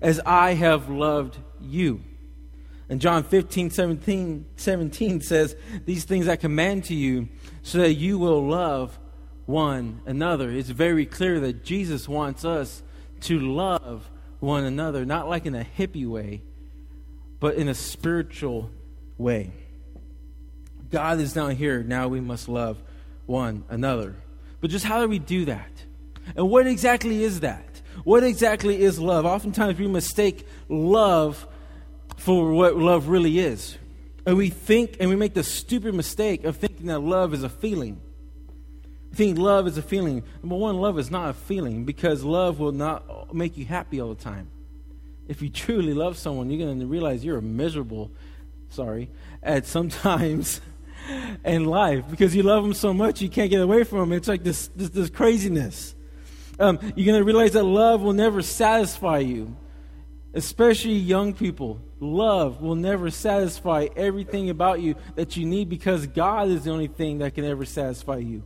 as 0.00 0.20
I 0.24 0.54
have 0.54 0.88
loved 0.88 1.38
you. 1.60 2.02
And 2.88 3.00
John 3.00 3.22
15, 3.22 3.70
17, 3.70 4.46
17 4.56 5.20
says, 5.20 5.54
These 5.84 6.04
things 6.04 6.26
I 6.26 6.36
command 6.36 6.84
to 6.84 6.94
you 6.94 7.28
so 7.62 7.78
that 7.78 7.94
you 7.94 8.18
will 8.18 8.48
love 8.48 8.98
one 9.46 10.00
another. 10.06 10.50
It's 10.50 10.70
very 10.70 11.06
clear 11.06 11.40
that 11.40 11.64
Jesus 11.64 12.08
wants 12.08 12.44
us 12.44 12.82
to 13.22 13.38
love 13.38 14.10
one 14.40 14.64
another, 14.64 15.04
not 15.04 15.28
like 15.28 15.46
in 15.46 15.54
a 15.54 15.64
hippie 15.64 16.06
way, 16.06 16.42
but 17.38 17.54
in 17.54 17.68
a 17.68 17.74
spiritual 17.74 18.70
way. 19.18 19.52
God 20.90 21.20
is 21.20 21.32
down 21.32 21.54
here. 21.54 21.82
Now 21.82 22.08
we 22.08 22.20
must 22.20 22.48
love 22.48 22.82
one 23.26 23.64
another. 23.68 24.16
But 24.60 24.70
just 24.70 24.84
how 24.84 25.00
do 25.00 25.08
we 25.08 25.18
do 25.18 25.44
that? 25.44 25.70
And 26.34 26.50
what 26.50 26.66
exactly 26.66 27.22
is 27.22 27.40
that? 27.40 27.69
What 28.04 28.24
exactly 28.24 28.82
is 28.82 28.98
love? 28.98 29.26
Oftentimes 29.26 29.78
we 29.78 29.86
mistake 29.86 30.46
love 30.68 31.46
for 32.16 32.52
what 32.52 32.76
love 32.76 33.08
really 33.08 33.38
is. 33.38 33.76
And 34.26 34.36
we 34.36 34.50
think 34.50 34.96
and 35.00 35.08
we 35.08 35.16
make 35.16 35.34
the 35.34 35.42
stupid 35.42 35.94
mistake 35.94 36.44
of 36.44 36.56
thinking 36.56 36.86
that 36.86 37.00
love 37.00 37.34
is 37.34 37.42
a 37.42 37.48
feeling. 37.48 38.00
I 39.12 39.16
think 39.16 39.38
love 39.38 39.66
is 39.66 39.76
a 39.76 39.82
feeling. 39.82 40.22
Number 40.42 40.56
one, 40.56 40.76
love 40.76 40.98
is 40.98 41.10
not 41.10 41.30
a 41.30 41.32
feeling 41.32 41.84
because 41.84 42.22
love 42.22 42.60
will 42.60 42.72
not 42.72 43.34
make 43.34 43.56
you 43.56 43.64
happy 43.64 44.00
all 44.00 44.10
the 44.14 44.22
time. 44.22 44.48
If 45.26 45.42
you 45.42 45.48
truly 45.48 45.94
love 45.94 46.16
someone, 46.16 46.50
you're 46.50 46.64
going 46.64 46.80
to 46.80 46.86
realize 46.86 47.24
you're 47.24 47.40
miserable, 47.40 48.10
sorry, 48.68 49.10
at 49.42 49.66
sometimes 49.66 50.60
in 51.44 51.64
life 51.64 52.04
because 52.10 52.36
you 52.36 52.42
love 52.42 52.62
them 52.62 52.74
so 52.74 52.92
much 52.92 53.20
you 53.20 53.28
can't 53.28 53.50
get 53.50 53.60
away 53.60 53.84
from 53.84 54.00
them. 54.00 54.12
It's 54.12 54.28
like 54.28 54.44
this, 54.44 54.68
this, 54.68 54.90
this 54.90 55.10
craziness. 55.10 55.94
Um, 56.60 56.78
you're 56.94 57.06
going 57.06 57.18
to 57.18 57.24
realize 57.24 57.52
that 57.52 57.64
love 57.64 58.02
will 58.02 58.12
never 58.12 58.42
satisfy 58.42 59.18
you, 59.18 59.56
especially 60.34 60.94
young 60.94 61.32
people. 61.32 61.80
Love 62.00 62.60
will 62.60 62.74
never 62.74 63.10
satisfy 63.10 63.88
everything 63.96 64.50
about 64.50 64.80
you 64.80 64.94
that 65.16 65.36
you 65.36 65.46
need 65.46 65.70
because 65.70 66.06
God 66.06 66.48
is 66.48 66.64
the 66.64 66.70
only 66.70 66.86
thing 66.86 67.18
that 67.18 67.34
can 67.34 67.46
ever 67.46 67.64
satisfy 67.64 68.18
you. 68.18 68.44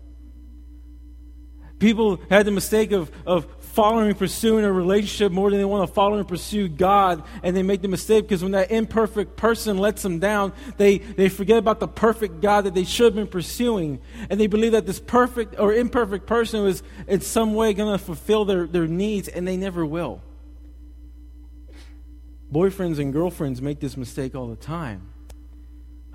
People 1.80 2.20
had 2.30 2.46
the 2.46 2.52
mistake 2.52 2.92
of, 2.92 3.10
of 3.26 3.46
following 3.74 4.14
pursuing 4.14 4.64
a 4.64 4.72
relationship 4.72 5.32
more 5.32 5.50
than 5.50 5.58
they 5.58 5.64
want 5.64 5.86
to 5.86 5.92
follow 5.92 6.16
and 6.16 6.28
pursue 6.28 6.68
God. 6.68 7.24
And 7.42 7.56
they 7.56 7.62
make 7.64 7.82
the 7.82 7.88
mistake 7.88 8.24
because 8.24 8.42
when 8.42 8.52
that 8.52 8.70
imperfect 8.70 9.36
person 9.36 9.78
lets 9.78 10.02
them 10.02 10.20
down, 10.20 10.52
they, 10.76 10.98
they 10.98 11.28
forget 11.28 11.58
about 11.58 11.80
the 11.80 11.88
perfect 11.88 12.40
God 12.40 12.64
that 12.64 12.74
they 12.74 12.84
should 12.84 13.06
have 13.06 13.14
been 13.16 13.26
pursuing. 13.26 14.00
And 14.30 14.40
they 14.40 14.46
believe 14.46 14.72
that 14.72 14.86
this 14.86 15.00
perfect 15.00 15.58
or 15.58 15.74
imperfect 15.74 16.26
person 16.26 16.64
is 16.66 16.84
in 17.08 17.20
some 17.20 17.54
way 17.54 17.74
going 17.74 17.98
to 17.98 18.02
fulfill 18.02 18.44
their, 18.44 18.66
their 18.66 18.86
needs, 18.86 19.26
and 19.26 19.46
they 19.46 19.56
never 19.56 19.84
will. 19.84 20.22
Boyfriends 22.52 23.00
and 23.00 23.12
girlfriends 23.12 23.60
make 23.60 23.80
this 23.80 23.96
mistake 23.96 24.36
all 24.36 24.46
the 24.46 24.56
time. 24.56 25.08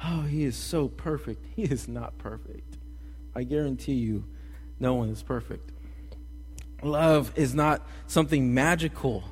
Oh, 0.02 0.22
he 0.22 0.46
is 0.46 0.56
so 0.56 0.88
perfect. 0.88 1.46
He 1.56 1.64
is 1.64 1.90
not 1.90 2.18
perfect. 2.18 2.78
I 3.36 3.44
guarantee 3.44 3.96
you 3.96 4.24
no 4.80 4.94
one 4.94 5.10
is 5.10 5.22
perfect. 5.22 5.74
Love 6.84 7.32
is 7.36 7.54
not 7.54 7.88
something 8.08 8.54
magical. 8.54 9.24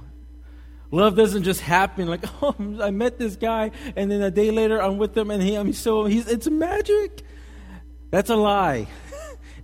Love 0.91 1.15
doesn't 1.15 1.43
just 1.43 1.61
happen 1.61 2.07
like, 2.07 2.23
oh, 2.41 2.55
I 2.81 2.91
met 2.91 3.17
this 3.17 3.35
guy, 3.35 3.71
and 3.95 4.09
then 4.09 4.21
a 4.21 4.31
day 4.31 4.51
later 4.51 4.81
I'm 4.81 4.97
with 4.97 5.17
him, 5.17 5.31
and 5.31 5.41
he, 5.41 5.55
I'm 5.55 5.73
so 5.73 6.05
he's 6.05 6.27
it's 6.27 6.49
magic. 6.49 7.23
That's 8.09 8.29
a 8.29 8.35
lie. 8.37 8.87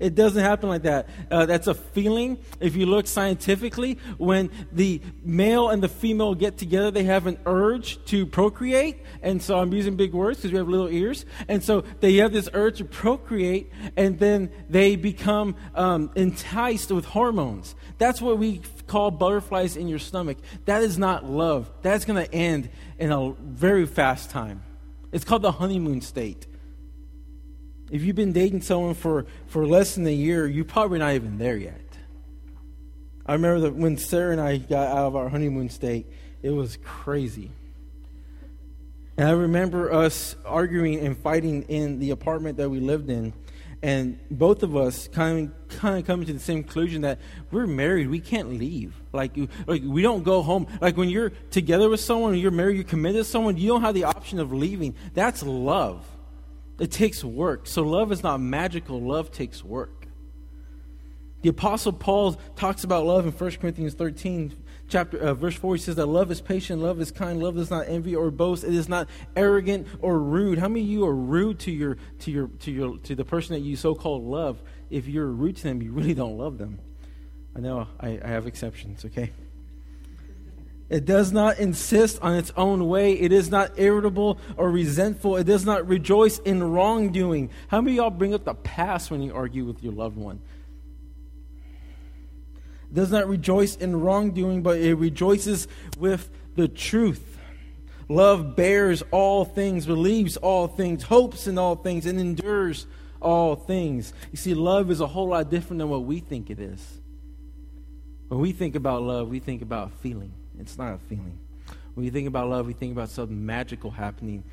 It 0.03 0.15
doesn't 0.15 0.43
happen 0.43 0.67
like 0.67 0.81
that. 0.81 1.07
Uh, 1.31 1.45
that's 1.45 1.67
a 1.67 1.73
feeling. 1.73 2.37
If 2.59 2.75
you 2.75 2.85
look 2.85 3.07
scientifically, 3.07 3.97
when 4.17 4.51
the 4.71 5.01
male 5.23 5.69
and 5.69 5.81
the 5.81 5.87
female 5.87 6.35
get 6.35 6.57
together, 6.57 6.91
they 6.91 7.05
have 7.05 7.25
an 7.25 7.37
urge 7.45 8.03
to 8.05 8.25
procreate. 8.25 8.97
And 9.21 9.41
so 9.41 9.57
I'm 9.57 9.71
using 9.71 9.95
big 9.95 10.13
words 10.13 10.39
because 10.39 10.51
we 10.51 10.57
have 10.57 10.67
little 10.67 10.89
ears. 10.89 11.25
And 11.47 11.63
so 11.63 11.85
they 12.01 12.15
have 12.15 12.33
this 12.33 12.49
urge 12.53 12.79
to 12.79 12.85
procreate, 12.85 13.71
and 13.95 14.19
then 14.19 14.51
they 14.69 14.97
become 14.97 15.55
um, 15.73 16.11
enticed 16.15 16.91
with 16.91 17.05
hormones. 17.05 17.73
That's 17.97 18.21
what 18.21 18.37
we 18.37 18.61
call 18.87 19.09
butterflies 19.09 19.77
in 19.77 19.87
your 19.87 19.99
stomach. 19.99 20.37
That 20.65 20.83
is 20.83 20.97
not 20.97 21.23
love. 21.23 21.71
That's 21.81 22.03
going 22.03 22.25
to 22.25 22.33
end 22.33 22.69
in 22.99 23.13
a 23.13 23.31
very 23.31 23.85
fast 23.85 24.29
time. 24.29 24.63
It's 25.13 25.23
called 25.23 25.43
the 25.43 25.53
honeymoon 25.53 26.01
state. 26.01 26.47
If 27.93 28.01
you've 28.01 28.15
been 28.15 28.33
dating 28.33 28.61
someone 28.61 28.95
for, 28.95 29.27
for 29.45 29.67
less 29.67 29.93
than 29.93 30.07
a 30.07 30.11
year, 30.11 30.47
you're 30.47 30.65
probably 30.65 30.97
not 30.97 31.13
even 31.13 31.37
there 31.37 31.55
yet. 31.55 31.79
I 33.23 33.33
remember 33.33 33.59
that 33.61 33.75
when 33.75 33.97
Sarah 33.97 34.31
and 34.31 34.41
I 34.41 34.57
got 34.57 34.87
out 34.87 35.05
of 35.05 35.15
our 35.15 35.29
honeymoon 35.29 35.69
state, 35.69 36.07
it 36.41 36.49
was 36.49 36.79
crazy. 36.83 37.51
And 39.15 39.27
I 39.27 39.33
remember 39.33 39.93
us 39.93 40.35
arguing 40.43 41.05
and 41.05 41.15
fighting 41.15 41.65
in 41.69 41.99
the 41.99 42.09
apartment 42.09 42.57
that 42.57 42.67
we 42.67 42.79
lived 42.79 43.11
in. 43.11 43.31
And 43.83 44.17
both 44.31 44.63
of 44.63 44.75
us 44.75 45.07
kind 45.07 45.51
of, 45.69 45.77
kind 45.77 45.99
of 45.99 46.07
coming 46.07 46.25
to 46.25 46.33
the 46.33 46.39
same 46.39 46.63
conclusion 46.63 47.03
that 47.03 47.19
we're 47.51 47.67
married, 47.67 48.09
we 48.09 48.21
can't 48.21 48.57
leave. 48.57 48.95
Like, 49.11 49.37
like 49.67 49.83
we 49.85 50.01
don't 50.01 50.23
go 50.23 50.41
home. 50.41 50.65
Like 50.81 50.97
when 50.97 51.09
you're 51.09 51.29
together 51.51 51.89
with 51.89 51.99
someone, 51.99 52.35
you're 52.39 52.49
married, 52.49 52.73
you're 52.73 52.85
committed 52.85 53.23
to 53.23 53.29
someone, 53.29 53.55
you 53.55 53.67
don't 53.67 53.81
have 53.81 53.93
the 53.93 54.05
option 54.05 54.39
of 54.39 54.51
leaving. 54.51 54.95
That's 55.13 55.43
love. 55.43 56.07
It 56.79 56.91
takes 56.91 57.23
work. 57.23 57.67
So 57.67 57.83
love 57.83 58.11
is 58.11 58.23
not 58.23 58.39
magical, 58.39 58.99
love 58.99 59.31
takes 59.31 59.63
work. 59.63 60.07
The 61.41 61.49
Apostle 61.49 61.91
Paul 61.91 62.33
talks 62.55 62.85
about 62.85 63.05
love 63.05 63.25
in 63.25 63.33
1 63.33 63.51
Corinthians 63.53 63.93
13, 63.95 64.55
chapter, 64.87 65.17
uh, 65.17 65.33
verse 65.33 65.55
4. 65.55 65.75
He 65.75 65.81
says 65.81 65.95
that 65.97 66.05
love 66.05 66.31
is 66.31 66.39
patient, 66.39 66.81
love 66.81 67.01
is 67.01 67.11
kind, 67.11 67.43
love 67.43 67.55
does 67.55 67.69
not 67.69 67.89
envy 67.89 68.15
or 68.15 68.31
boast, 68.31 68.63
it 68.63 68.73
is 68.73 68.87
not 68.87 69.09
arrogant 69.35 69.87
or 69.99 70.19
rude. 70.19 70.57
How 70.57 70.69
many 70.69 70.81
of 70.81 70.87
you 70.87 71.05
are 71.05 71.13
rude 71.13 71.59
to, 71.59 71.71
your, 71.71 71.97
to, 72.19 72.31
your, 72.31 72.47
to, 72.47 72.71
your, 72.71 72.97
to 72.99 73.13
the 73.13 73.25
person 73.25 73.55
that 73.55 73.59
you 73.59 73.75
so 73.75 73.93
called 73.93 74.23
love? 74.23 74.61
If 74.89 75.07
you're 75.07 75.27
rude 75.27 75.57
to 75.57 75.63
them, 75.63 75.81
you 75.81 75.91
really 75.91 76.13
don't 76.13 76.37
love 76.37 76.57
them. 76.57 76.79
I 77.55 77.59
know 77.59 77.87
I, 77.99 78.19
I 78.23 78.27
have 78.29 78.47
exceptions, 78.47 79.03
okay? 79.03 79.31
It 80.93 81.05
does 81.05 81.31
not 81.31 81.57
insist 81.57 82.21
on 82.21 82.35
its 82.35 82.53
own 82.55 82.87
way. 82.87 83.13
It 83.13 83.31
is 83.31 83.49
not 83.49 83.79
irritable 83.79 84.37
or 84.57 84.69
resentful. 84.69 85.37
It 85.37 85.45
does 85.45 85.65
not 85.65 85.87
rejoice 85.87 86.37
in 86.37 86.63
wrongdoing. 86.63 87.49
How 87.69 87.81
many 87.81 87.95
y'all 87.95 88.11
bring 88.11 88.35
up 88.35 88.45
the 88.45 88.53
past 88.53 89.09
when 89.09 89.23
you 89.23 89.33
argue 89.33 89.65
with 89.65 89.81
your 89.81 89.91
loved 89.91 90.17
one? 90.17 90.39
It 92.91 92.93
does 92.93 93.09
not 93.09 93.27
rejoice 93.27 93.75
in 93.75 94.01
wrongdoing, 94.01 94.61
but 94.61 94.77
it 94.77 94.93
rejoices 94.93 95.67
with 95.97 96.29
the 96.55 96.67
truth. 96.67 97.39
Love 98.07 98.55
bears 98.55 99.01
all 99.09 99.45
things, 99.45 99.87
believes 99.87 100.37
all 100.37 100.67
things, 100.67 101.01
hopes 101.01 101.47
in 101.47 101.57
all 101.57 101.75
things, 101.75 102.05
and 102.05 102.19
endures 102.19 102.85
all 103.19 103.55
things. 103.55 104.13
You 104.31 104.37
see, 104.37 104.53
love 104.53 104.91
is 104.91 105.01
a 105.01 105.07
whole 105.07 105.29
lot 105.29 105.49
different 105.49 105.79
than 105.79 105.89
what 105.89 106.03
we 106.03 106.19
think 106.19 106.51
it 106.51 106.59
is. 106.59 107.01
When 108.27 108.39
we 108.39 108.51
think 108.51 108.75
about 108.75 109.01
love, 109.01 109.29
we 109.29 109.39
think 109.39 109.63
about 109.63 109.91
feeling. 109.93 110.33
It's 110.59 110.77
not 110.77 110.93
a 110.93 110.97
feeling. 110.97 111.37
When 111.93 112.05
you 112.05 112.11
think 112.11 112.27
about 112.27 112.49
love, 112.49 112.65
we 112.65 112.73
think 112.73 112.91
about 112.91 113.09
something 113.09 113.45
magical 113.45 113.91
happening, 113.91 114.43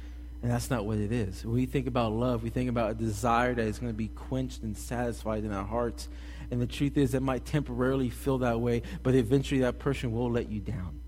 and 0.42 0.50
that's 0.50 0.70
not 0.70 0.84
what 0.84 0.98
it 0.98 1.12
is. 1.12 1.44
When 1.44 1.54
we 1.54 1.66
think 1.66 1.86
about 1.86 2.12
love, 2.12 2.42
we 2.42 2.50
think 2.50 2.68
about 2.68 2.90
a 2.90 2.94
desire 2.94 3.54
that 3.54 3.66
is 3.66 3.78
going 3.78 3.92
to 3.92 3.96
be 3.96 4.08
quenched 4.08 4.62
and 4.62 4.76
satisfied 4.76 5.44
in 5.44 5.52
our 5.52 5.64
hearts. 5.64 6.08
And 6.50 6.60
the 6.60 6.66
truth 6.66 6.96
is, 6.96 7.14
it 7.14 7.22
might 7.22 7.44
temporarily 7.44 8.10
feel 8.10 8.38
that 8.38 8.60
way, 8.60 8.82
but 9.02 9.14
eventually 9.14 9.60
that 9.60 9.78
person 9.78 10.12
will 10.12 10.30
let 10.30 10.50
you 10.50 10.60
down. 10.60 11.00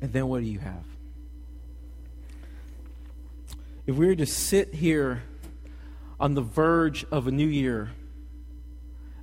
And 0.00 0.12
then 0.12 0.28
what 0.28 0.42
do 0.42 0.46
you 0.46 0.58
have? 0.58 0.84
If 3.86 3.96
we 3.96 4.06
were 4.06 4.16
to 4.16 4.26
sit 4.26 4.74
here 4.74 5.22
on 6.18 6.34
the 6.34 6.42
verge 6.42 7.04
of 7.10 7.26
a 7.26 7.30
new 7.30 7.46
year, 7.46 7.90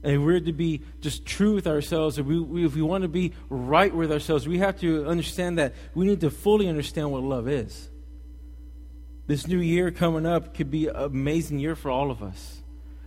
and 0.04 0.26
we're 0.26 0.40
to 0.42 0.54
be 0.54 0.82
just 1.02 1.26
true 1.26 1.56
with 1.56 1.66
ourselves, 1.66 2.18
if 2.20 2.26
we, 2.26 2.40
we, 2.40 2.66
if 2.66 2.76
we 2.76 2.82
want 2.82 3.04
to 3.04 3.08
be 3.08 3.34
right 3.50 3.94
with 3.94 4.12
ourselves, 4.12 4.48
we 4.48 4.60
have 4.60 4.80
to 4.82 5.08
understand 5.08 5.58
that 5.58 5.74
we 5.96 6.06
need 6.06 6.22
to 6.22 6.30
fully 6.30 6.68
understand 6.68 7.12
what 7.12 7.24
love 7.24 7.48
is. 7.48 7.90
This 9.26 9.48
new 9.48 9.60
year 9.60 9.90
coming 9.92 10.26
up 10.26 10.54
could 10.54 10.70
be 10.70 10.88
an 10.88 10.96
amazing 10.96 11.60
year 11.60 11.76
for 11.76 11.90
all 11.90 12.12
of 12.12 12.22
us 12.22 12.62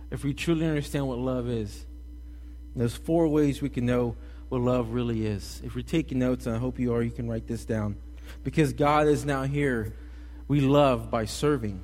if 0.09 0.23
we 0.23 0.33
truly 0.33 0.65
understand 0.65 1.07
what 1.07 1.19
love 1.19 1.47
is. 1.47 1.85
There's 2.75 2.95
four 2.95 3.27
ways 3.27 3.61
we 3.61 3.69
can 3.69 3.85
know 3.85 4.15
what 4.49 4.61
love 4.61 4.91
really 4.91 5.25
is. 5.25 5.61
If 5.63 5.75
you're 5.75 5.83
taking 5.83 6.19
notes, 6.19 6.45
and 6.47 6.55
I 6.55 6.59
hope 6.59 6.79
you 6.79 6.93
are, 6.93 7.01
you 7.01 7.11
can 7.11 7.27
write 7.29 7.47
this 7.47 7.65
down. 7.65 7.97
Because 8.43 8.73
God 8.73 9.07
is 9.07 9.25
now 9.25 9.43
here, 9.43 9.93
we 10.47 10.61
love 10.61 11.11
by 11.11 11.25
serving. 11.25 11.83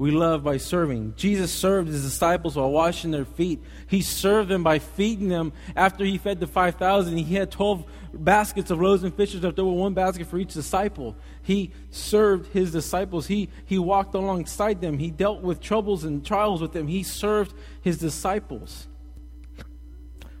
We 0.00 0.12
love 0.12 0.42
by 0.42 0.56
serving. 0.56 1.12
Jesus 1.16 1.52
served 1.52 1.88
his 1.88 2.02
disciples 2.02 2.56
while 2.56 2.70
washing 2.70 3.10
their 3.10 3.26
feet. 3.26 3.62
He 3.86 4.00
served 4.00 4.48
them 4.48 4.62
by 4.62 4.78
feeding 4.78 5.28
them. 5.28 5.52
After 5.76 6.06
he 6.06 6.16
fed 6.16 6.40
the 6.40 6.46
5,000, 6.46 7.18
he 7.18 7.34
had 7.34 7.50
12 7.50 7.84
baskets 8.14 8.70
of 8.70 8.80
loaves 8.80 9.02
and 9.02 9.14
fishes 9.14 9.42
left 9.42 9.58
over, 9.58 9.70
one 9.70 9.92
basket 9.92 10.26
for 10.26 10.38
each 10.38 10.54
disciple. 10.54 11.16
He 11.42 11.72
served 11.90 12.50
his 12.54 12.72
disciples. 12.72 13.26
He, 13.26 13.50
he 13.66 13.78
walked 13.78 14.14
alongside 14.14 14.80
them. 14.80 14.96
He 14.96 15.10
dealt 15.10 15.42
with 15.42 15.60
troubles 15.60 16.02
and 16.04 16.24
trials 16.24 16.62
with 16.62 16.72
them. 16.72 16.88
He 16.88 17.02
served 17.02 17.52
his 17.82 17.98
disciples, 17.98 18.88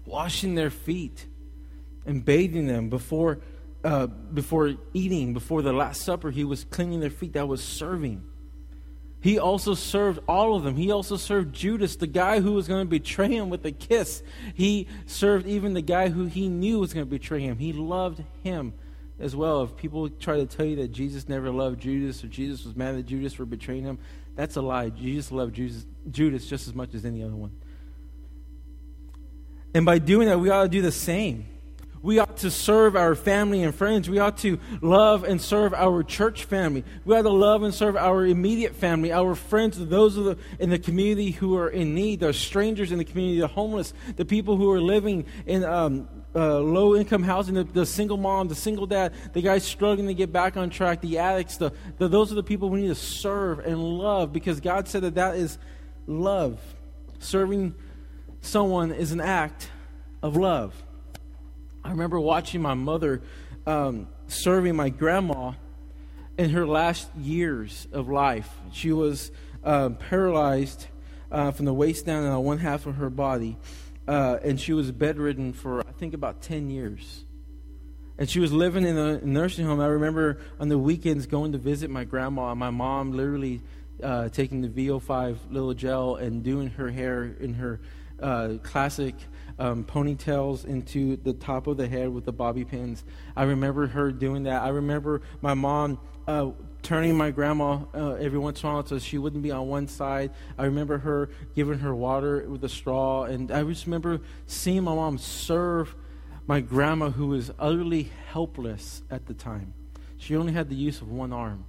washing 0.06 0.54
their 0.54 0.70
feet 0.70 1.26
and 2.06 2.24
bathing 2.24 2.66
them 2.66 2.88
before, 2.88 3.40
uh, 3.84 4.06
before 4.06 4.76
eating, 4.94 5.34
before 5.34 5.60
the 5.60 5.74
Last 5.74 6.00
Supper. 6.00 6.30
He 6.30 6.44
was 6.44 6.64
cleaning 6.64 7.00
their 7.00 7.10
feet. 7.10 7.34
That 7.34 7.46
was 7.46 7.62
serving. 7.62 8.29
He 9.20 9.38
also 9.38 9.74
served 9.74 10.20
all 10.26 10.56
of 10.56 10.64
them. 10.64 10.76
He 10.76 10.90
also 10.90 11.16
served 11.16 11.54
Judas, 11.54 11.96
the 11.96 12.06
guy 12.06 12.40
who 12.40 12.52
was 12.52 12.66
going 12.66 12.86
to 12.86 12.88
betray 12.88 13.28
him 13.28 13.50
with 13.50 13.64
a 13.66 13.72
kiss. 13.72 14.22
He 14.54 14.88
served 15.06 15.46
even 15.46 15.74
the 15.74 15.82
guy 15.82 16.08
who 16.08 16.24
he 16.24 16.48
knew 16.48 16.78
was 16.78 16.94
going 16.94 17.06
to 17.06 17.10
betray 17.10 17.40
him. 17.40 17.58
He 17.58 17.72
loved 17.74 18.24
him 18.42 18.72
as 19.18 19.36
well. 19.36 19.62
If 19.62 19.76
people 19.76 20.08
try 20.08 20.38
to 20.38 20.46
tell 20.46 20.64
you 20.64 20.76
that 20.76 20.88
Jesus 20.88 21.28
never 21.28 21.50
loved 21.50 21.80
Judas 21.80 22.24
or 22.24 22.28
Jesus 22.28 22.64
was 22.64 22.74
mad 22.74 22.94
at 22.94 23.04
Judas 23.04 23.34
for 23.34 23.44
betraying 23.44 23.84
him, 23.84 23.98
that's 24.36 24.56
a 24.56 24.62
lie. 24.62 24.88
Jesus 24.88 25.30
loved 25.30 25.54
Judas, 25.54 25.84
Judas 26.10 26.46
just 26.46 26.66
as 26.66 26.74
much 26.74 26.94
as 26.94 27.04
any 27.04 27.22
other 27.22 27.36
one. 27.36 27.52
And 29.74 29.84
by 29.84 29.98
doing 29.98 30.28
that, 30.28 30.40
we 30.40 30.48
ought 30.48 30.62
to 30.62 30.68
do 30.68 30.80
the 30.80 30.92
same. 30.92 31.46
We 32.02 32.18
ought 32.18 32.38
to 32.38 32.50
serve 32.50 32.96
our 32.96 33.14
family 33.14 33.62
and 33.62 33.74
friends. 33.74 34.08
We 34.08 34.18
ought 34.18 34.38
to 34.38 34.58
love 34.80 35.22
and 35.22 35.40
serve 35.40 35.74
our 35.74 36.02
church 36.02 36.44
family. 36.44 36.82
We 37.04 37.14
ought 37.14 37.22
to 37.22 37.30
love 37.30 37.62
and 37.62 37.74
serve 37.74 37.94
our 37.94 38.24
immediate 38.24 38.74
family, 38.74 39.12
our 39.12 39.34
friends, 39.34 39.78
those 39.78 40.14
the, 40.14 40.38
in 40.58 40.70
the 40.70 40.78
community 40.78 41.32
who 41.32 41.58
are 41.58 41.68
in 41.68 41.94
need, 41.94 42.20
the 42.20 42.32
strangers 42.32 42.90
in 42.90 42.96
the 42.96 43.04
community, 43.04 43.40
the 43.40 43.48
homeless, 43.48 43.92
the 44.16 44.24
people 44.24 44.56
who 44.56 44.70
are 44.70 44.80
living 44.80 45.26
in 45.44 45.62
um, 45.62 46.08
uh, 46.34 46.58
low 46.60 46.96
income 46.96 47.22
housing, 47.22 47.54
the, 47.54 47.64
the, 47.64 47.84
single 47.84 48.16
mom, 48.16 48.48
the 48.48 48.54
single 48.54 48.86
dad, 48.86 49.12
the 49.34 49.42
guys 49.42 49.62
struggling 49.62 50.08
to 50.08 50.14
get 50.14 50.32
back 50.32 50.56
on 50.56 50.70
track, 50.70 51.02
the 51.02 51.18
addicts. 51.18 51.58
The, 51.58 51.70
the, 51.98 52.08
those 52.08 52.32
are 52.32 52.36
the 52.36 52.42
people 52.42 52.70
we 52.70 52.80
need 52.80 52.88
to 52.88 52.94
serve 52.94 53.58
and 53.58 53.78
love 53.78 54.32
because 54.32 54.60
God 54.60 54.88
said 54.88 55.02
that 55.02 55.16
that 55.16 55.36
is 55.36 55.58
love. 56.06 56.58
Serving 57.18 57.74
someone 58.40 58.90
is 58.90 59.12
an 59.12 59.20
act 59.20 59.70
of 60.22 60.36
love. 60.36 60.74
I 61.82 61.90
remember 61.90 62.20
watching 62.20 62.60
my 62.60 62.74
mother 62.74 63.22
um, 63.66 64.08
serving 64.28 64.76
my 64.76 64.90
grandma 64.90 65.52
in 66.36 66.50
her 66.50 66.66
last 66.66 67.08
years 67.16 67.88
of 67.92 68.08
life. 68.08 68.50
She 68.72 68.92
was 68.92 69.30
uh, 69.64 69.90
paralyzed 69.90 70.86
uh, 71.30 71.52
from 71.52 71.64
the 71.64 71.72
waist 71.72 72.06
down 72.06 72.24
on 72.24 72.44
one 72.44 72.58
half 72.58 72.86
of 72.86 72.96
her 72.96 73.10
body, 73.10 73.56
uh, 74.06 74.38
and 74.42 74.60
she 74.60 74.72
was 74.72 74.90
bedridden 74.90 75.52
for, 75.52 75.80
I 75.80 75.92
think, 75.92 76.12
about 76.12 76.42
10 76.42 76.70
years. 76.70 77.24
And 78.18 78.28
she 78.28 78.40
was 78.40 78.52
living 78.52 78.84
in 78.84 78.98
a 78.98 79.24
nursing 79.24 79.64
home. 79.64 79.80
I 79.80 79.86
remember 79.86 80.38
on 80.58 80.68
the 80.68 80.78
weekends 80.78 81.26
going 81.26 81.52
to 81.52 81.58
visit 81.58 81.88
my 81.88 82.04
grandma, 82.04 82.50
and 82.50 82.60
my 82.60 82.70
mom 82.70 83.12
literally 83.12 83.62
uh, 84.02 84.28
taking 84.28 84.60
the 84.60 84.68
VO5 84.68 85.38
little 85.50 85.72
gel 85.72 86.16
and 86.16 86.42
doing 86.42 86.68
her 86.70 86.90
hair 86.90 87.24
in 87.24 87.54
her 87.54 87.80
uh, 88.20 88.54
classic 88.62 89.14
um, 89.60 89.84
ponytails 89.84 90.64
into 90.64 91.16
the 91.16 91.34
top 91.34 91.66
of 91.66 91.76
the 91.76 91.86
head 91.86 92.08
with 92.08 92.24
the 92.24 92.32
bobby 92.32 92.64
pins. 92.64 93.04
I 93.36 93.44
remember 93.44 93.86
her 93.86 94.10
doing 94.10 94.44
that. 94.44 94.62
I 94.62 94.68
remember 94.68 95.20
my 95.42 95.54
mom 95.54 96.00
uh, 96.26 96.50
turning 96.82 97.16
my 97.16 97.30
grandma 97.30 97.84
uh, 97.94 98.12
every 98.14 98.38
once 98.38 98.62
in 98.62 98.68
a 98.68 98.72
while 98.72 98.86
so 98.86 98.98
she 98.98 99.18
wouldn't 99.18 99.42
be 99.42 99.50
on 99.50 99.68
one 99.68 99.86
side. 99.86 100.32
I 100.58 100.64
remember 100.64 100.98
her 100.98 101.28
giving 101.54 101.78
her 101.80 101.94
water 101.94 102.48
with 102.48 102.64
a 102.64 102.68
straw. 102.68 103.24
And 103.24 103.52
I 103.52 103.62
just 103.64 103.84
remember 103.84 104.20
seeing 104.46 104.84
my 104.84 104.94
mom 104.94 105.18
serve 105.18 105.94
my 106.46 106.60
grandma 106.60 107.10
who 107.10 107.28
was 107.28 107.52
utterly 107.58 108.10
helpless 108.28 109.02
at 109.10 109.26
the 109.26 109.34
time. 109.34 109.74
She 110.16 110.36
only 110.36 110.52
had 110.52 110.68
the 110.68 110.74
use 110.74 111.00
of 111.02 111.10
one 111.10 111.32
arm. 111.32 111.64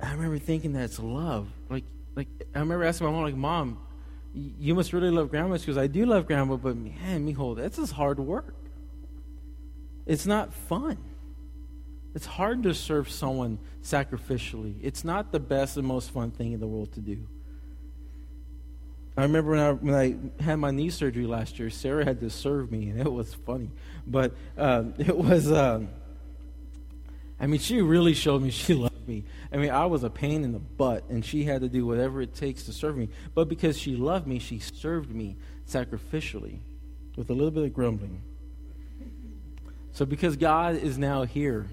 I 0.00 0.12
remember 0.12 0.38
thinking 0.38 0.72
that's 0.72 0.98
love. 0.98 1.48
Like, 1.68 1.84
like 2.14 2.28
I 2.54 2.60
remember 2.60 2.84
asking 2.84 3.06
my 3.06 3.12
mom, 3.12 3.22
like, 3.24 3.34
Mom, 3.34 3.78
you 4.58 4.74
must 4.74 4.92
really 4.92 5.10
love 5.10 5.30
grandma 5.30 5.56
because 5.56 5.78
I 5.78 5.86
do 5.86 6.06
love 6.06 6.26
grandma, 6.26 6.56
but 6.56 6.76
man, 6.76 7.26
mijo, 7.26 7.56
that's 7.56 7.76
just 7.76 7.92
hard 7.92 8.18
work. 8.18 8.54
It's 10.06 10.26
not 10.26 10.52
fun. 10.52 10.98
It's 12.14 12.26
hard 12.26 12.62
to 12.62 12.74
serve 12.74 13.10
someone 13.10 13.58
sacrificially. 13.82 14.76
It's 14.82 15.04
not 15.04 15.32
the 15.32 15.40
best 15.40 15.76
and 15.76 15.86
most 15.86 16.10
fun 16.10 16.30
thing 16.30 16.52
in 16.52 16.60
the 16.60 16.66
world 16.66 16.92
to 16.94 17.00
do. 17.00 17.26
I 19.16 19.22
remember 19.22 19.50
when 19.50 19.60
I, 19.60 19.72
when 19.72 19.94
I 19.94 20.42
had 20.42 20.56
my 20.56 20.70
knee 20.70 20.90
surgery 20.90 21.26
last 21.26 21.58
year, 21.58 21.70
Sarah 21.70 22.04
had 22.04 22.20
to 22.20 22.30
serve 22.30 22.70
me, 22.70 22.88
and 22.88 23.00
it 23.00 23.12
was 23.12 23.34
funny. 23.34 23.70
But 24.06 24.34
um, 24.56 24.94
it 24.98 25.16
was, 25.16 25.50
um, 25.50 25.88
I 27.40 27.46
mean, 27.46 27.60
she 27.60 27.82
really 27.82 28.14
showed 28.14 28.42
me 28.42 28.50
she 28.50 28.74
loved 28.74 28.94
me. 29.08 29.24
I 29.52 29.56
mean, 29.56 29.70
I 29.70 29.86
was 29.86 30.04
a 30.04 30.10
pain 30.10 30.44
in 30.44 30.52
the 30.52 30.58
butt, 30.58 31.04
and 31.08 31.24
she 31.24 31.44
had 31.44 31.62
to 31.62 31.68
do 31.68 31.86
whatever 31.86 32.20
it 32.22 32.34
takes 32.34 32.64
to 32.64 32.72
serve 32.72 32.96
me. 32.96 33.08
But 33.34 33.48
because 33.48 33.78
she 33.78 33.96
loved 33.96 34.26
me, 34.26 34.38
she 34.38 34.58
served 34.58 35.10
me 35.10 35.36
sacrificially 35.66 36.58
with 37.16 37.30
a 37.30 37.32
little 37.32 37.50
bit 37.50 37.64
of 37.64 37.74
grumbling. 37.74 38.22
So, 39.92 40.06
because 40.06 40.36
God 40.36 40.76
is 40.76 40.98
now 40.98 41.24
here, 41.24 41.66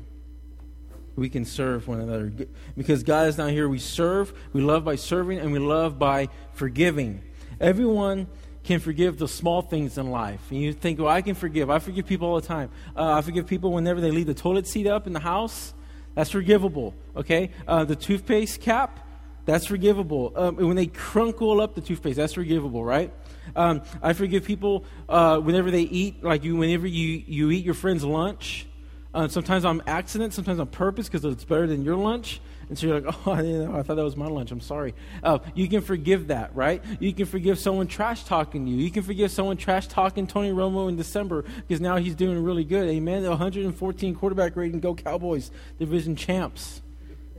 we 1.15 1.29
can 1.29 1.45
serve 1.45 1.87
one 1.87 1.99
another. 1.99 2.31
Because 2.75 3.03
God 3.03 3.27
is 3.27 3.37
now 3.37 3.47
here, 3.47 3.69
we 3.69 3.79
serve, 3.79 4.33
we 4.51 4.61
love 4.61 4.83
by 4.83 4.95
serving, 4.95 5.39
and 5.39 5.51
we 5.51 5.59
love 5.59 5.99
by 5.99 6.29
forgiving. 6.53 7.21
Everyone 7.59 8.27
can 8.63 8.79
forgive 8.79 9.17
the 9.19 9.27
small 9.27 9.61
things 9.61 9.97
in 9.97 10.09
life. 10.09 10.41
And 10.49 10.59
you 10.59 10.73
think, 10.73 10.99
well, 10.99 11.07
I 11.07 11.21
can 11.21 11.35
forgive. 11.35 11.69
I 11.69 11.79
forgive 11.79 12.07
people 12.07 12.27
all 12.27 12.41
the 12.41 12.47
time. 12.47 12.71
Uh, 12.95 13.13
I 13.13 13.21
forgive 13.21 13.45
people 13.45 13.71
whenever 13.71 14.01
they 14.01 14.11
leave 14.11 14.25
the 14.25 14.33
toilet 14.33 14.67
seat 14.67 14.87
up 14.87 15.07
in 15.07 15.13
the 15.13 15.19
house. 15.19 15.73
That's 16.15 16.29
forgivable, 16.29 16.95
okay? 17.15 17.51
Uh, 17.67 17.83
the 17.83 17.95
toothpaste 17.95 18.61
cap, 18.61 18.99
that's 19.45 19.65
forgivable. 19.65 20.33
Um, 20.35 20.55
when 20.55 20.75
they 20.75 20.87
crunkle 20.87 21.61
up 21.61 21.75
the 21.75 21.81
toothpaste, 21.81 22.17
that's 22.17 22.33
forgivable, 22.33 22.83
right? 22.83 23.13
Um, 23.55 23.83
I 24.01 24.13
forgive 24.13 24.45
people 24.45 24.85
uh, 25.07 25.39
whenever 25.39 25.69
they 25.69 25.83
eat, 25.83 26.23
like 26.23 26.43
you, 26.43 26.55
whenever 26.55 26.87
you, 26.87 27.23
you 27.27 27.51
eat 27.51 27.63
your 27.63 27.73
friend's 27.73 28.03
lunch. 28.03 28.65
Uh, 29.13 29.27
sometimes 29.27 29.63
on 29.63 29.81
accident, 29.87 30.33
sometimes 30.33 30.59
on 30.59 30.67
purpose 30.67 31.07
because 31.07 31.23
it's 31.23 31.45
better 31.45 31.67
than 31.67 31.85
your 31.85 31.95
lunch. 31.95 32.41
And 32.69 32.77
so 32.77 32.87
you're 32.87 33.01
like, 33.01 33.15
oh, 33.27 33.31
I 33.31 33.41
know. 33.41 33.75
I 33.75 33.83
thought 33.83 33.95
that 33.95 34.03
was 34.03 34.17
my 34.17 34.27
lunch. 34.27 34.51
I'm 34.51 34.61
sorry. 34.61 34.93
Uh, 35.23 35.39
you 35.53 35.67
can 35.67 35.81
forgive 35.81 36.27
that, 36.27 36.55
right? 36.55 36.83
You 36.99 37.13
can 37.13 37.25
forgive 37.25 37.59
someone 37.59 37.87
trash 37.87 38.23
talking 38.23 38.67
you. 38.67 38.77
You 38.77 38.91
can 38.91 39.03
forgive 39.03 39.31
someone 39.31 39.57
trash 39.57 39.87
talking 39.87 40.27
Tony 40.27 40.51
Romo 40.51 40.89
in 40.89 40.95
December 40.95 41.43
because 41.67 41.81
now 41.81 41.97
he's 41.97 42.15
doing 42.15 42.43
really 42.43 42.63
good. 42.63 42.89
Amen. 42.89 43.23
114 43.23 44.15
quarterback 44.15 44.55
rating. 44.55 44.79
Go 44.79 44.95
Cowboys. 44.95 45.51
Division 45.79 46.15
champs. 46.15 46.81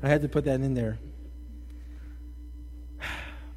I 0.02 0.08
had 0.08 0.22
to 0.22 0.28
put 0.28 0.44
that 0.44 0.60
in 0.60 0.74
there. 0.74 0.98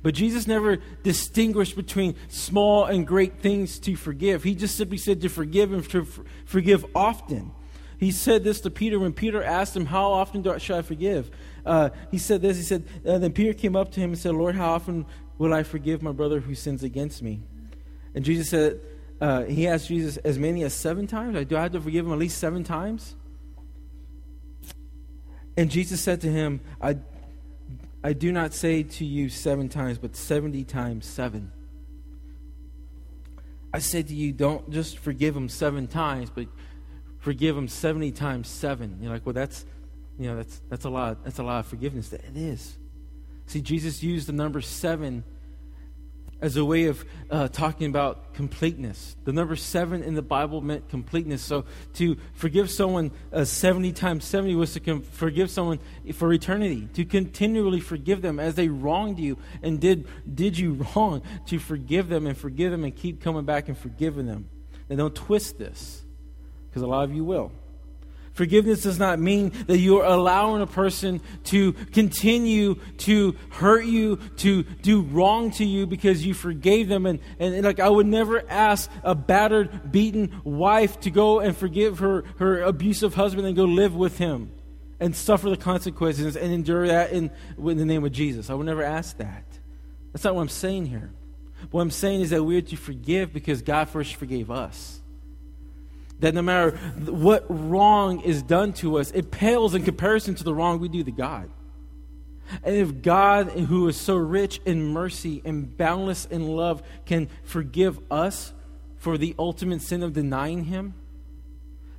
But 0.02 0.14
Jesus 0.14 0.48
never 0.48 0.78
distinguished 1.04 1.76
between 1.76 2.16
small 2.30 2.86
and 2.86 3.06
great 3.06 3.42
things 3.42 3.80
to 3.80 3.98
forgive. 3.98 4.46
He 4.46 4.56
just 4.56 4.78
simply 4.78 4.96
said 4.96 5.20
to 5.20 5.28
forgive 5.28 5.74
and 5.74 5.90
to 5.90 6.08
forgive 6.46 6.86
often. 6.96 7.52
He 8.00 8.12
said 8.12 8.46
this 8.46 8.62
to 8.62 8.70
Peter 8.70 8.98
when 8.98 9.12
Peter 9.12 9.44
asked 9.44 9.76
him, 9.76 9.86
How 9.86 10.12
often 10.14 10.42
do 10.42 10.54
I, 10.54 10.58
should 10.58 10.78
I 10.78 10.82
forgive? 10.84 11.30
Uh, 11.66 11.90
he 12.12 12.18
said 12.18 12.42
this. 12.42 12.58
He 12.58 12.64
said, 12.64 12.84
uh, 13.06 13.18
Then 13.18 13.32
Peter 13.32 13.54
came 13.54 13.76
up 13.76 13.92
to 13.92 14.00
him 14.00 14.12
and 14.12 14.20
said, 14.20 14.34
Lord, 14.34 14.56
how 14.56 14.72
often 14.72 15.06
will 15.38 15.54
I 15.54 15.64
forgive 15.64 16.02
my 16.02 16.12
brother 16.12 16.40
who 16.40 16.56
sins 16.56 16.84
against 16.84 17.22
me? 17.22 17.42
And 18.16 18.26
Jesus 18.26 18.50
said, 18.50 18.82
uh, 19.22 19.44
He 19.44 19.68
asked 19.68 19.88
Jesus, 19.88 20.18
As 20.18 20.38
many 20.40 20.64
as 20.64 20.74
seven 20.74 21.08
times? 21.08 21.36
I 21.36 21.44
do 21.44 21.58
I 21.58 21.64
have 21.64 21.72
to 21.74 21.82
forgive 21.82 22.06
him 22.06 22.14
at 22.14 22.20
least 22.20 22.38
seven 22.38 22.64
times? 22.64 23.16
And 25.58 25.70
Jesus 25.70 26.00
said 26.02 26.22
to 26.22 26.32
him, 26.32 26.62
I, 26.82 26.98
I 28.04 28.14
do 28.14 28.32
not 28.32 28.54
say 28.54 28.84
to 28.84 29.06
you 29.06 29.28
seven 29.28 29.68
times, 29.68 29.98
but 29.98 30.16
70 30.16 30.64
times 30.64 31.06
seven. 31.06 31.52
I 33.74 33.80
said 33.80 34.08
to 34.08 34.16
you, 34.16 34.32
don't 34.32 34.70
just 34.70 34.98
forgive 34.98 35.36
him 35.36 35.50
seven 35.50 35.88
times, 35.88 36.30
but 36.30 36.48
forgive 37.20 37.58
him 37.58 37.68
70 37.68 38.12
times 38.14 38.48
7. 38.48 39.00
You're 39.02 39.12
like, 39.12 39.26
well, 39.26 39.34
that's, 39.34 39.66
you 40.20 40.28
know, 40.28 40.36
that's, 40.36 40.62
that's, 40.70 40.86
a, 40.86 40.90
lot, 40.90 41.24
that's 41.24 41.40
a 41.40 41.44
lot 41.44 41.60
of 41.60 41.66
forgiveness. 41.66 42.12
It 42.12 42.36
is. 42.36 42.78
See, 43.48 43.62
Jesus 43.62 44.04
used 44.04 44.28
the 44.28 44.34
number 44.34 44.62
7 44.62 45.24
as 46.42 46.56
a 46.56 46.64
way 46.64 46.86
of 46.86 47.04
uh, 47.30 47.48
talking 47.48 47.88
about 47.88 48.34
completeness. 48.34 49.16
The 49.24 49.34
number 49.34 49.56
7 49.56 50.04
in 50.04 50.16
the 50.16 50.22
Bible 50.22 50.62
meant 50.62 50.90
completeness. 50.90 51.42
So 51.42 51.66
to 51.96 52.18
forgive 52.34 52.70
someone 52.70 53.12
uh, 53.34 53.46
70 53.46 53.94
times 53.94 54.26
70 54.26 54.56
was 54.56 54.74
to 54.74 54.80
com- 54.80 55.02
forgive 55.02 55.50
someone 55.50 55.80
for 56.14 56.32
eternity, 56.32 56.88
to 56.94 57.06
continually 57.06 57.80
forgive 57.80 58.22
them 58.22 58.40
as 58.40 58.56
they 58.56 58.68
wronged 58.68 59.20
you 59.20 59.38
and 59.64 59.80
did, 59.80 60.08
did 60.34 60.58
you 60.58 60.74
wrong, 60.96 61.22
to 61.48 61.60
forgive 61.60 62.10
them 62.10 62.28
and 62.28 62.38
forgive 62.38 62.72
them 62.72 62.84
and 62.84 62.96
keep 62.96 63.22
coming 63.22 63.46
back 63.46 63.68
and 63.68 63.78
forgiving 63.78 64.26
them. 64.26 64.50
And 64.90 64.98
don't 64.98 65.16
twist 65.16 65.58
this 65.58 66.04
because 66.70 66.82
a 66.82 66.88
lot 66.88 67.04
of 67.04 67.14
you 67.14 67.24
will. 67.24 67.52
Forgiveness 68.40 68.84
does 68.84 68.98
not 68.98 69.20
mean 69.20 69.52
that 69.68 69.80
you're 69.80 70.06
allowing 70.06 70.62
a 70.62 70.66
person 70.66 71.20
to 71.44 71.74
continue 71.74 72.76
to 73.00 73.36
hurt 73.50 73.84
you, 73.84 74.16
to 74.38 74.64
do 74.64 75.02
wrong 75.02 75.52
to 75.52 75.66
you 75.66 75.86
because 75.86 76.26
you 76.26 76.34
forgave 76.34 76.88
them. 76.88 77.06
And, 77.06 77.20
and, 77.38 77.54
and, 77.54 77.66
like, 77.66 77.82
I 77.82 77.90
would 77.90 78.08
never 78.08 78.50
ask 78.50 78.90
a 79.04 79.14
battered, 79.14 79.92
beaten 79.92 80.40
wife 80.46 81.02
to 81.02 81.10
go 81.12 81.42
and 81.42 81.54
forgive 81.54 82.00
her, 82.00 82.24
her 82.38 82.62
abusive 82.62 83.14
husband 83.14 83.46
and 83.46 83.58
go 83.58 83.66
live 83.66 83.94
with 83.94 84.20
him 84.20 84.54
and 85.02 85.14
suffer 85.14 85.50
the 85.50 85.58
consequences 85.58 86.38
and 86.38 86.54
endure 86.54 86.88
that 86.88 87.12
in, 87.12 87.32
in 87.58 87.78
the 87.78 87.84
name 87.84 88.06
of 88.06 88.14
Jesus. 88.14 88.50
I 88.50 88.54
would 88.54 88.68
never 88.68 88.84
ask 88.84 89.18
that. 89.18 89.44
That's 90.14 90.24
not 90.24 90.34
what 90.34 90.44
I'm 90.44 90.48
saying 90.48 90.86
here. 90.86 91.12
What 91.72 91.82
I'm 91.82 91.92
saying 91.92 92.22
is 92.22 92.30
that 92.30 92.42
we're 92.42 92.62
to 92.62 92.78
forgive 92.78 93.34
because 93.34 93.62
God 93.62 93.90
first 93.90 94.16
forgave 94.16 94.50
us. 94.50 94.99
That 96.20 96.34
no 96.34 96.42
matter 96.42 96.72
what 97.06 97.46
wrong 97.50 98.22
is 98.22 98.44
done 98.44 98.74
to 98.74 99.00
us, 99.00 99.12
it 99.12 99.32
pales 99.32 99.74
in 99.74 99.84
comparison 99.84 100.36
to 100.36 100.44
the 100.44 100.54
wrong 100.54 100.80
we 100.80 100.90
do 100.90 101.04
to 101.04 101.12
God. 101.12 101.50
And 102.64 102.76
if 102.76 103.02
God, 103.02 103.50
who 103.52 103.88
is 103.88 103.96
so 103.96 104.16
rich 104.16 104.60
in 104.66 104.88
mercy 104.88 105.42
and 105.46 105.78
boundless 105.78 106.26
in 106.26 106.48
love, 106.48 106.82
can 107.06 107.30
forgive 107.44 108.00
us 108.12 108.54
for 108.98 109.18
the 109.18 109.36
ultimate 109.40 109.82
sin 109.82 110.04
of 110.04 110.14
denying 110.14 110.66
Him, 110.66 110.94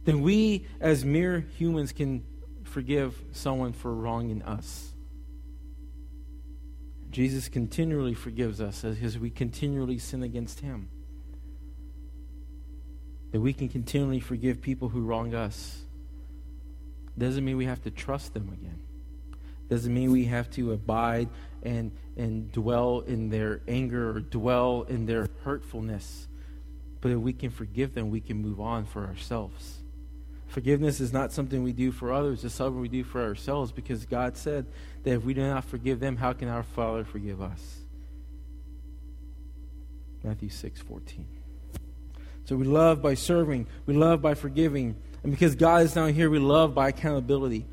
then 0.04 0.20
we, 0.22 0.66
as 0.80 1.04
mere 1.04 1.46
humans, 1.56 1.92
can 1.92 2.24
forgive 2.64 3.22
someone 3.32 3.72
for 3.72 3.94
wronging 3.94 4.42
us. 4.42 4.90
Jesus 7.10 7.48
continually 7.48 8.14
forgives 8.14 8.60
us 8.60 8.84
as 8.84 9.18
we 9.18 9.30
continually 9.30 9.98
sin 9.98 10.22
against 10.22 10.60
him. 10.60 10.88
That 13.32 13.40
we 13.40 13.52
can 13.52 13.68
continually 13.68 14.20
forgive 14.20 14.60
people 14.60 14.88
who 14.88 15.02
wrong 15.02 15.34
us. 15.34 15.82
Doesn't 17.16 17.44
mean 17.44 17.56
we 17.56 17.66
have 17.66 17.82
to 17.82 17.90
trust 17.90 18.34
them 18.34 18.48
again. 18.52 18.80
Doesn't 19.68 19.92
mean 19.92 20.10
we 20.10 20.24
have 20.24 20.50
to 20.52 20.72
abide 20.72 21.28
and, 21.62 21.92
and 22.16 22.50
dwell 22.50 23.00
in 23.00 23.30
their 23.30 23.60
anger 23.68 24.10
or 24.10 24.20
dwell 24.20 24.84
in 24.88 25.06
their 25.06 25.28
hurtfulness. 25.44 26.26
But 27.00 27.12
if 27.12 27.18
we 27.18 27.32
can 27.32 27.50
forgive 27.50 27.94
them, 27.94 28.10
we 28.10 28.20
can 28.20 28.38
move 28.38 28.60
on 28.60 28.84
for 28.84 29.06
ourselves. 29.06 29.78
Forgiveness 30.48 31.00
is 31.00 31.12
not 31.12 31.32
something 31.32 31.62
we 31.62 31.72
do 31.72 31.92
for 31.92 32.12
others, 32.12 32.44
it's 32.44 32.54
something 32.54 32.80
we 32.80 32.88
do 32.88 33.04
for 33.04 33.22
ourselves 33.22 33.70
because 33.70 34.04
God 34.04 34.36
said 34.36 34.66
that 35.04 35.12
if 35.12 35.24
we 35.24 35.32
do 35.32 35.42
not 35.42 35.64
forgive 35.64 36.00
them, 36.00 36.16
how 36.16 36.32
can 36.32 36.48
our 36.48 36.64
Father 36.64 37.04
forgive 37.04 37.40
us? 37.40 37.82
Matthew 40.24 40.48
6 40.48 40.80
14. 40.80 41.39
So 42.50 42.56
we 42.56 42.64
love 42.64 43.00
by 43.00 43.14
serving, 43.14 43.68
we 43.86 43.94
love 43.94 44.20
by 44.20 44.34
forgiving. 44.34 44.96
And 45.22 45.30
because 45.30 45.54
God 45.54 45.82
is 45.82 45.94
down 45.94 46.12
here, 46.12 46.28
we 46.28 46.40
love 46.40 46.74
by 46.74 46.88
accountability. 46.88 47.64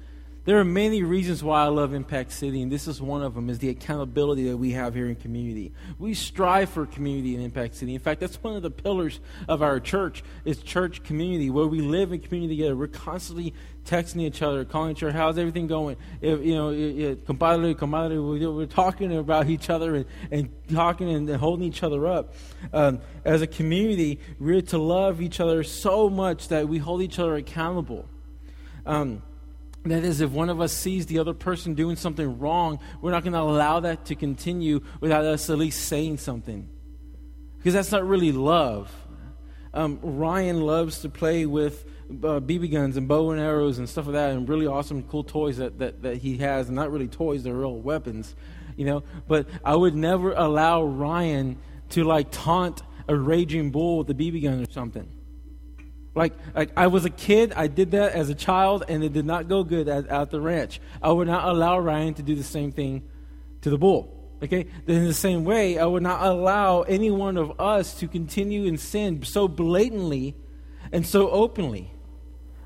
There 0.48 0.58
are 0.58 0.64
many 0.64 1.04
reasons 1.04 1.44
why 1.44 1.66
I 1.66 1.68
love 1.68 1.94
Impact 1.94 2.32
City, 2.32 2.62
and 2.62 2.72
this 2.72 2.88
is 2.88 3.02
one 3.02 3.22
of 3.22 3.36
them, 3.36 3.50
is 3.50 3.60
the 3.60 3.68
accountability 3.68 4.48
that 4.48 4.56
we 4.56 4.72
have 4.72 4.96
here 4.96 5.10
in 5.10 5.18
community. 5.18 5.74
We 6.00 6.14
strive 6.14 6.70
for 6.70 6.86
community 6.86 7.36
in 7.36 7.42
Impact 7.42 7.76
City. 7.76 7.94
In 7.94 8.00
fact, 8.00 8.22
that's 8.22 8.42
one 8.42 8.56
of 8.56 8.62
the 8.62 8.72
pillars 8.72 9.20
of 9.50 9.62
our 9.62 9.82
church, 9.82 10.24
is 10.46 10.60
church 10.64 11.04
community, 11.04 11.50
where 11.50 11.68
we 11.68 11.82
live 11.82 12.14
in 12.14 12.22
community 12.22 12.56
together. 12.56 12.78
We're 12.78 12.88
constantly 12.88 13.54
texting 13.84 14.22
each 14.22 14.42
other, 14.42 14.64
calling 14.64 14.92
each 14.92 15.04
other, 15.04 15.12
how's 15.12 15.38
everything 15.38 15.68
going? 15.68 15.98
If, 16.22 16.40
you 16.46 16.56
know, 16.56 17.18
compadre, 17.26 17.76
comadre, 17.76 18.56
we're 18.56 18.68
talking 18.68 19.18
about 19.18 19.50
each 19.50 19.70
other 19.70 19.96
and, 19.96 20.06
and 20.32 20.50
talking 20.74 21.10
and 21.10 21.30
holding 21.30 21.66
each 21.66 21.84
other 21.84 22.08
up. 22.08 22.36
Um, 22.72 23.02
as 23.26 23.42
a 23.42 23.48
community, 23.48 24.22
we're 24.40 24.62
to 24.62 24.78
love 24.78 25.20
each 25.20 25.42
other 25.42 25.66
so 25.66 26.10
much 26.10 26.48
that 26.48 26.70
we 26.70 26.78
hold 26.78 27.02
each 27.02 27.20
other 27.20 27.36
accountable. 27.36 28.08
Um, 28.86 29.24
that 29.92 30.04
is, 30.04 30.22
if 30.22 30.32
one 30.32 30.50
of 30.50 30.62
us 30.62 30.74
sees 30.74 31.06
the 31.06 31.20
other 31.20 31.34
person 31.34 31.74
doing 31.74 31.96
something 31.96 32.40
wrong, 32.40 32.80
we're 33.02 33.12
not 33.12 33.24
going 33.24 33.34
to 33.34 33.40
allow 33.40 33.80
that 33.82 34.06
to 34.06 34.16
continue 34.16 34.82
without 35.00 35.26
us 35.26 35.50
at 35.50 35.58
least 35.58 35.88
saying 35.88 36.18
something. 36.18 36.70
Because 37.58 37.74
that's 37.74 37.92
not 37.92 38.08
really 38.08 38.32
love. 38.32 38.94
Um, 39.74 40.00
Ryan 40.02 40.62
loves 40.62 41.02
to 41.02 41.10
play 41.10 41.46
with 41.46 41.86
uh, 42.10 42.40
BB 42.40 42.72
guns 42.72 42.98
and 42.98 43.08
bow 43.08 43.32
and 43.32 43.42
arrows 43.42 43.78
and 43.78 43.88
stuff 43.88 44.06
like 44.08 44.14
that, 44.14 44.32
and 44.32 44.48
really 44.48 44.68
awesome, 44.68 45.04
cool 45.04 45.24
toys 45.24 45.58
that, 45.58 45.78
that, 45.80 46.02
that 46.04 46.18
he 46.18 46.38
has. 46.38 46.70
Not 46.70 46.92
really 46.92 47.08
toys, 47.08 47.44
they're 47.44 47.54
real 47.54 47.76
weapons, 47.76 48.36
you 48.76 48.86
know. 48.86 49.04
But 49.28 49.48
I 49.64 49.76
would 49.76 49.96
never 49.96 50.32
allow 50.34 50.84
Ryan 50.84 51.58
to 51.90 52.04
like 52.04 52.32
taunt 52.32 52.82
a 53.08 53.16
raging 53.16 53.72
bull 53.72 54.00
with 54.00 54.10
a 54.10 54.14
BB 54.14 54.44
gun 54.44 54.64
or 54.64 54.72
something. 54.72 55.08
Like, 56.18 56.34
like 56.56 56.72
I 56.76 56.88
was 56.88 57.06
a 57.06 57.12
kid, 57.12 57.54
I 57.56 57.68
did 57.68 57.92
that 57.92 58.14
as 58.14 58.30
a 58.30 58.36
child, 58.36 58.84
and 58.90 59.04
it 59.04 59.14
did 59.14 59.26
not 59.26 59.48
go 59.48 59.64
good 59.64 59.88
at, 59.88 60.08
at 60.08 60.32
the 60.32 60.42
ranch. 60.42 60.82
I 61.00 61.12
would 61.12 61.28
not 61.28 61.48
allow 61.48 61.78
Ryan 61.78 62.16
to 62.16 62.24
do 62.24 62.34
the 62.34 62.44
same 62.44 62.72
thing 62.72 63.04
to 63.62 63.70
the 63.70 63.78
bull. 63.78 64.36
Okay? 64.42 64.66
Then 64.88 64.98
in 64.98 65.06
the 65.06 65.14
same 65.14 65.46
way, 65.46 65.78
I 65.78 65.86
would 65.86 66.02
not 66.02 66.26
allow 66.26 66.82
any 66.82 67.12
one 67.12 67.38
of 67.38 67.62
us 67.62 67.94
to 68.00 68.08
continue 68.08 68.66
in 68.66 68.80
sin 68.80 69.22
so 69.24 69.48
blatantly 69.48 70.36
and 70.92 71.06
so 71.06 71.30
openly. 71.30 71.92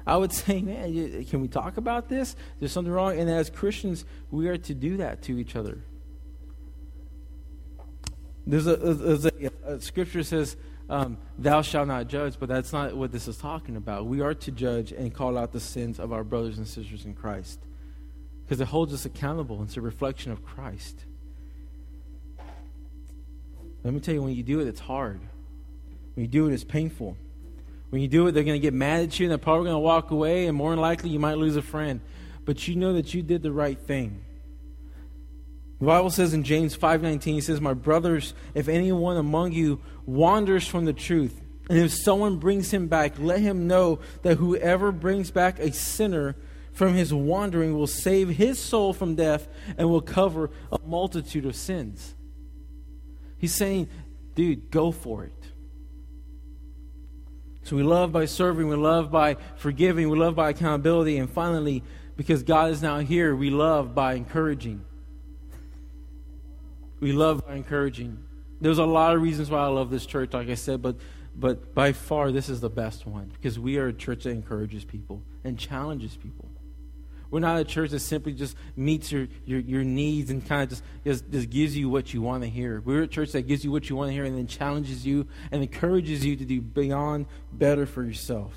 I 0.08 0.16
would 0.16 0.32
say, 0.44 0.62
man, 0.62 1.26
can 1.26 1.42
we 1.42 1.50
talk 1.50 1.76
about 1.76 2.08
this? 2.08 2.38
There's 2.60 2.72
something 2.72 2.94
wrong. 2.94 3.20
And 3.20 3.30
as 3.30 3.50
Christians, 3.50 4.06
we 4.32 4.48
are 4.48 4.58
to 4.60 4.74
do 4.74 4.96
that 4.98 5.24
to 5.24 5.38
each 5.38 5.58
other. 5.58 5.84
There's 8.48 8.66
a, 8.66 8.78
there's 8.78 9.26
a, 9.26 9.52
a 9.66 9.82
scripture 9.82 10.24
says, 10.24 10.56
um, 10.92 11.18
thou 11.40 11.62
shalt 11.62 11.88
not 11.88 12.10
judge, 12.10 12.36
but 12.38 12.50
that's 12.50 12.74
not 12.74 12.98
what 12.98 13.14
this 13.14 13.26
is 13.30 13.38
talking 13.38 13.78
about. 13.78 14.08
We 14.08 14.20
are 14.20 14.34
to 14.34 14.52
judge 14.52 14.92
and 14.92 15.14
call 15.14 15.38
out 15.38 15.54
the 15.54 15.60
sins 15.62 16.00
of 16.00 16.12
our 16.12 16.26
brothers 16.26 16.58
and 16.58 16.68
sisters 16.68 17.06
in 17.06 17.14
Christ 17.14 17.62
because 18.44 18.60
it 18.60 18.68
holds 18.68 18.94
us 18.94 19.06
accountable. 19.06 19.64
It's 19.64 19.78
a 19.78 19.82
reflection 19.82 20.34
of 20.34 20.44
Christ. 20.44 21.06
Let 23.86 23.94
me 23.94 24.02
tell 24.02 24.14
you, 24.14 24.22
when 24.22 24.36
you 24.36 24.44
do 24.44 24.60
it, 24.60 24.68
it's 24.68 24.82
hard. 24.82 25.22
When 26.16 26.26
you 26.26 26.28
do 26.28 26.50
it, 26.50 26.54
it's 26.54 26.66
painful. 26.66 27.16
When 27.90 28.02
you 28.02 28.10
do 28.10 28.28
it, 28.28 28.34
they're 28.34 28.44
going 28.44 28.60
to 28.60 28.62
get 28.62 28.74
mad 28.74 29.04
at 29.04 29.18
you 29.18 29.28
and 29.28 29.32
they're 29.32 29.38
probably 29.38 29.68
going 29.68 29.76
to 29.76 29.80
walk 29.80 30.12
away, 30.12 30.48
and 30.48 30.58
more 30.58 30.72
than 30.72 30.82
likely, 30.82 31.10
you 31.10 31.20
might 31.20 31.38
lose 31.38 31.56
a 31.56 31.62
friend. 31.62 32.02
But 32.44 32.68
you 32.68 32.76
know 32.76 32.92
that 32.94 33.14
you 33.14 33.24
did 33.24 33.44
the 33.44 33.54
right 33.54 33.80
thing. 33.80 34.26
The 35.82 35.88
Bible 35.88 36.12
says 36.12 36.36
in 36.36 36.44
James 36.44 36.76
5:19 36.76 37.34
he 37.34 37.42
says, 37.42 37.60
"My 37.60 37.74
brothers, 37.74 38.36
if 38.54 38.68
anyone 38.68 39.18
among 39.18 39.54
you 39.54 39.80
wanders 40.06 40.68
from 40.68 40.86
the 40.86 40.94
truth, 40.94 41.42
and 41.70 41.80
if 41.80 41.92
someone 41.92 42.38
brings 42.38 42.70
him 42.70 42.88
back, 42.88 43.18
let 43.18 43.40
him 43.40 43.66
know 43.66 43.98
that 44.22 44.38
whoever 44.38 44.92
brings 44.92 45.32
back 45.32 45.58
a 45.58 45.74
sinner 45.74 46.36
from 46.72 46.94
his 46.94 47.12
wandering 47.12 47.74
will 47.74 47.88
save 47.88 48.30
his 48.30 48.60
soul 48.60 48.94
from 48.94 49.16
death 49.16 49.48
and 49.76 49.90
will 49.90 50.02
cover 50.02 50.52
a 50.72 50.78
multitude 50.86 51.48
of 51.48 51.56
sins." 51.56 52.14
He's 53.40 53.56
saying, 53.56 53.88
"Dude, 54.36 54.70
go 54.70 54.92
for 54.92 55.24
it." 55.24 55.34
So 57.64 57.76
we 57.76 57.82
love 57.82 58.12
by 58.12 58.26
serving, 58.26 58.68
we 58.68 58.76
love 58.76 59.10
by 59.10 59.36
forgiving, 59.56 60.10
we 60.10 60.18
love 60.20 60.36
by 60.36 60.52
accountability, 60.52 61.18
and 61.18 61.28
finally, 61.28 61.84
because 62.18 62.44
God 62.44 62.70
is 62.70 62.84
now 62.84 63.00
here, 63.00 63.36
we 63.36 63.50
love 63.50 63.96
by 63.96 64.14
encouraging. 64.14 64.82
We 67.02 67.12
love 67.12 67.44
encouraging. 67.50 68.18
There's 68.62 68.78
a 68.78 68.86
lot 68.86 69.16
of 69.16 69.22
reasons 69.22 69.50
why 69.50 69.60
I 69.60 69.68
love 69.68 69.90
this 69.90 70.06
church, 70.06 70.32
like 70.34 70.48
I 70.48 70.56
said, 70.56 70.82
but 70.82 70.96
but 71.36 71.74
by 71.74 71.94
far 71.94 72.32
this 72.32 72.50
is 72.50 72.62
the 72.62 72.70
best 72.70 73.06
one 73.06 73.32
because 73.34 73.58
we 73.58 73.78
are 73.78 73.88
a 73.88 73.94
church 73.94 74.24
that 74.24 74.32
encourages 74.32 74.84
people 74.84 75.22
and 75.44 75.58
challenges 75.58 76.16
people. 76.16 76.50
We're 77.30 77.40
not 77.40 77.62
a 77.62 77.64
church 77.64 77.92
that 77.92 78.02
simply 78.02 78.34
just 78.34 78.58
meets 78.76 79.10
your, 79.10 79.30
your, 79.46 79.62
your 79.62 79.84
needs 79.86 80.30
and 80.30 80.46
kind 80.46 80.64
of 80.64 80.70
just, 80.70 80.84
just, 81.06 81.32
just 81.32 81.50
gives 81.50 81.78
you 81.78 81.88
what 81.88 82.14
you 82.14 82.22
want 82.22 82.44
to 82.44 82.50
hear. 82.50 82.82
We're 82.82 83.04
a 83.04 83.08
church 83.08 83.32
that 83.32 83.44
gives 83.44 83.64
you 83.64 83.72
what 83.72 83.90
you 83.90 83.96
want 83.96 84.10
to 84.10 84.14
hear 84.14 84.26
and 84.26 84.38
then 84.38 84.48
challenges 84.48 85.06
you 85.06 85.28
and 85.50 85.64
encourages 85.64 86.26
you 86.26 86.36
to 86.36 86.44
do 86.44 86.60
beyond 86.60 87.28
better 87.54 87.86
for 87.86 88.04
yourself. 88.04 88.54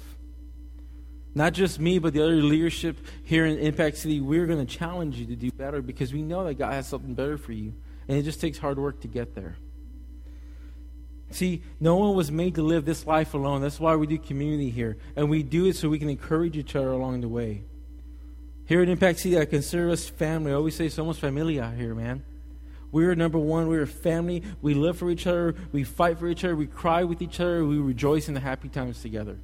Not 1.37 1.53
just 1.53 1.79
me, 1.79 2.01
but 2.01 2.15
the 2.15 2.23
other 2.23 2.35
leadership 2.35 2.99
here 3.23 3.47
in 3.47 3.59
Impact 3.59 3.97
City, 3.97 4.21
we're 4.21 4.47
going 4.47 4.65
to 4.65 4.77
challenge 4.77 5.19
you 5.19 5.27
to 5.27 5.37
do 5.37 5.53
better 5.53 5.81
because 5.81 6.13
we 6.13 6.23
know 6.23 6.45
that 6.45 6.55
God 6.55 6.73
has 6.73 6.89
something 6.89 7.15
better 7.15 7.39
for 7.39 7.53
you. 7.53 7.75
And 8.09 8.19
it 8.19 8.23
just 8.23 8.41
takes 8.41 8.59
hard 8.59 8.79
work 8.79 9.01
to 9.01 9.09
get 9.09 9.35
there. 9.35 9.57
See, 11.31 11.63
no 11.81 11.97
one 11.97 12.15
was 12.15 12.31
made 12.31 12.55
to 12.57 12.63
live 12.63 12.85
this 12.85 13.07
life 13.07 13.35
alone. 13.35 13.61
That's 13.61 13.81
why 13.81 13.97
we 13.97 14.07
do 14.07 14.19
community 14.19 14.71
here. 14.71 14.97
And 15.17 15.29
we 15.29 15.43
do 15.43 15.67
it 15.67 15.77
so 15.77 15.89
we 15.89 15.99
can 15.99 16.09
encourage 16.09 16.57
each 16.57 16.77
other 16.77 16.91
along 16.91 17.23
the 17.23 17.29
way. 17.29 17.65
Here 18.67 18.81
at 18.81 18.89
Impact 18.89 19.19
City, 19.19 19.39
I 19.39 19.45
consider 19.45 19.91
us 19.91 20.09
family. 20.09 20.53
I 20.53 20.55
always 20.55 20.75
say 20.75 20.87
somos 20.87 21.17
familia 21.17 21.73
here, 21.77 21.95
man. 21.95 22.23
We're 22.93 23.17
number 23.17 23.39
one. 23.39 23.67
We're 23.67 23.83
a 23.83 23.87
family. 23.89 24.45
We 24.63 24.75
live 24.75 24.97
for 24.97 25.11
each 25.11 25.27
other. 25.27 25.57
We 25.73 25.83
fight 25.83 26.19
for 26.19 26.29
each 26.29 26.45
other. 26.45 26.55
We 26.55 26.69
cry 26.69 27.03
with 27.03 27.21
each 27.21 27.41
other. 27.41 27.65
We 27.65 27.79
rejoice 27.79 28.29
in 28.29 28.35
the 28.35 28.41
happy 28.41 28.69
times 28.69 29.03
together. 29.03 29.39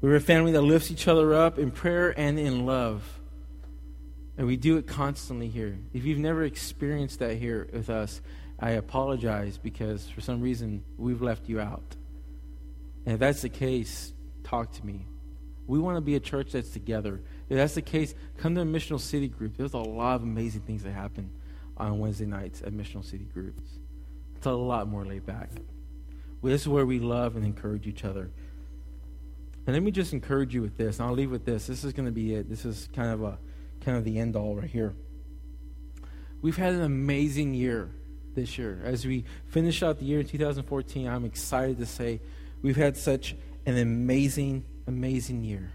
We're 0.00 0.14
a 0.14 0.20
family 0.20 0.52
that 0.52 0.62
lifts 0.62 0.92
each 0.92 1.08
other 1.08 1.34
up 1.34 1.58
in 1.58 1.72
prayer 1.72 2.14
and 2.16 2.38
in 2.38 2.64
love. 2.64 3.17
And 4.38 4.46
we 4.46 4.56
do 4.56 4.76
it 4.76 4.86
constantly 4.86 5.48
here. 5.48 5.76
If 5.92 6.04
you've 6.04 6.20
never 6.20 6.44
experienced 6.44 7.18
that 7.18 7.36
here 7.36 7.68
with 7.72 7.90
us, 7.90 8.22
I 8.60 8.70
apologize 8.70 9.58
because 9.58 10.08
for 10.08 10.20
some 10.20 10.40
reason 10.40 10.84
we've 10.96 11.20
left 11.20 11.48
you 11.48 11.60
out. 11.60 11.96
And 13.04 13.14
if 13.14 13.20
that's 13.20 13.42
the 13.42 13.48
case, 13.48 14.12
talk 14.44 14.72
to 14.74 14.86
me. 14.86 15.06
We 15.66 15.80
want 15.80 15.96
to 15.96 16.00
be 16.00 16.14
a 16.14 16.20
church 16.20 16.52
that's 16.52 16.70
together. 16.70 17.20
If 17.48 17.56
that's 17.56 17.74
the 17.74 17.82
case, 17.82 18.14
come 18.36 18.54
to 18.54 18.60
a 18.60 18.64
missional 18.64 19.00
city 19.00 19.28
group. 19.28 19.56
There's 19.56 19.74
a 19.74 19.78
lot 19.78 20.14
of 20.14 20.22
amazing 20.22 20.62
things 20.62 20.84
that 20.84 20.92
happen 20.92 21.30
on 21.76 21.98
Wednesday 21.98 22.26
nights 22.26 22.62
at 22.62 22.72
missional 22.72 23.04
city 23.04 23.24
groups. 23.24 23.62
It's 24.36 24.46
a 24.46 24.52
lot 24.52 24.88
more 24.88 25.04
laid 25.04 25.26
back. 25.26 25.50
This 26.44 26.62
is 26.62 26.68
where 26.68 26.86
we 26.86 27.00
love 27.00 27.34
and 27.34 27.44
encourage 27.44 27.88
each 27.88 28.04
other. 28.04 28.30
And 29.66 29.74
let 29.74 29.82
me 29.82 29.90
just 29.90 30.12
encourage 30.12 30.54
you 30.54 30.62
with 30.62 30.76
this, 30.76 31.00
and 31.00 31.08
I'll 31.08 31.14
leave 31.14 31.30
with 31.30 31.44
this. 31.44 31.66
This 31.66 31.82
is 31.82 31.92
going 31.92 32.06
to 32.06 32.12
be 32.12 32.34
it. 32.34 32.48
This 32.48 32.64
is 32.64 32.88
kind 32.94 33.10
of 33.10 33.22
a 33.22 33.38
kind 33.88 33.96
of 33.96 34.04
the 34.04 34.18
end 34.18 34.36
all 34.36 34.54
right 34.54 34.68
here. 34.68 34.94
We've 36.42 36.58
had 36.58 36.74
an 36.74 36.82
amazing 36.82 37.54
year 37.54 37.88
this 38.34 38.58
year. 38.58 38.82
As 38.84 39.06
we 39.06 39.24
finish 39.46 39.82
out 39.82 39.98
the 39.98 40.04
year 40.04 40.20
in 40.20 40.26
2014, 40.26 41.08
I'm 41.08 41.24
excited 41.24 41.78
to 41.78 41.86
say 41.86 42.20
we've 42.60 42.76
had 42.76 42.98
such 42.98 43.34
an 43.64 43.78
amazing, 43.78 44.66
amazing 44.86 45.42
year. 45.42 45.72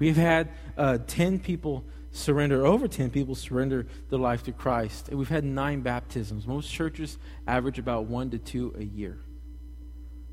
We've 0.00 0.16
had 0.16 0.48
uh, 0.76 0.98
10 1.06 1.38
people 1.38 1.84
surrender, 2.10 2.66
over 2.66 2.88
10 2.88 3.10
people 3.10 3.36
surrender 3.36 3.86
their 4.10 4.18
life 4.18 4.42
to 4.42 4.52
Christ. 4.52 5.08
And 5.08 5.16
we've 5.16 5.28
had 5.28 5.44
nine 5.44 5.82
baptisms. 5.82 6.44
Most 6.44 6.72
churches 6.72 7.18
average 7.46 7.78
about 7.78 8.06
one 8.06 8.30
to 8.30 8.38
two 8.38 8.74
a 8.76 8.82
year. 8.82 9.20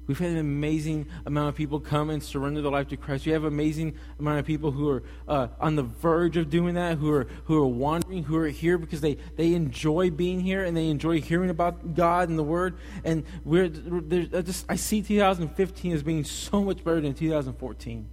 We've 0.09 0.17
had 0.17 0.31
an 0.31 0.39
amazing 0.39 1.05
amount 1.27 1.49
of 1.49 1.55
people 1.55 1.79
come 1.79 2.09
and 2.09 2.23
surrender 2.23 2.63
their 2.63 2.71
life 2.71 2.87
to 2.87 2.97
Christ. 2.97 3.27
We 3.27 3.31
have 3.33 3.43
an 3.43 3.49
amazing 3.49 3.93
amount 4.17 4.39
of 4.39 4.45
people 4.47 4.71
who 4.71 4.89
are 4.89 5.03
uh, 5.27 5.49
on 5.59 5.75
the 5.75 5.83
verge 5.83 6.35
of 6.35 6.49
doing 6.49 6.73
that, 6.73 6.97
who 6.97 7.11
are 7.11 7.27
who 7.43 7.61
are 7.61 7.67
wandering, 7.67 8.23
who 8.23 8.35
are 8.37 8.47
here 8.47 8.79
because 8.79 9.01
they, 9.01 9.17
they 9.35 9.53
enjoy 9.53 10.09
being 10.09 10.39
here 10.39 10.63
and 10.63 10.75
they 10.75 10.87
enjoy 10.87 11.21
hearing 11.21 11.51
about 11.51 11.93
God 11.93 12.27
and 12.27 12.39
the 12.39 12.43
Word. 12.43 12.79
And 13.03 13.23
we're, 13.45 13.65
I 13.65 14.41
just 14.41 14.65
I 14.67 14.77
see 14.77 15.03
2015 15.03 15.93
as 15.93 16.01
being 16.01 16.23
so 16.23 16.63
much 16.63 16.83
better 16.83 17.01
than 17.01 17.13
2014. 17.13 18.09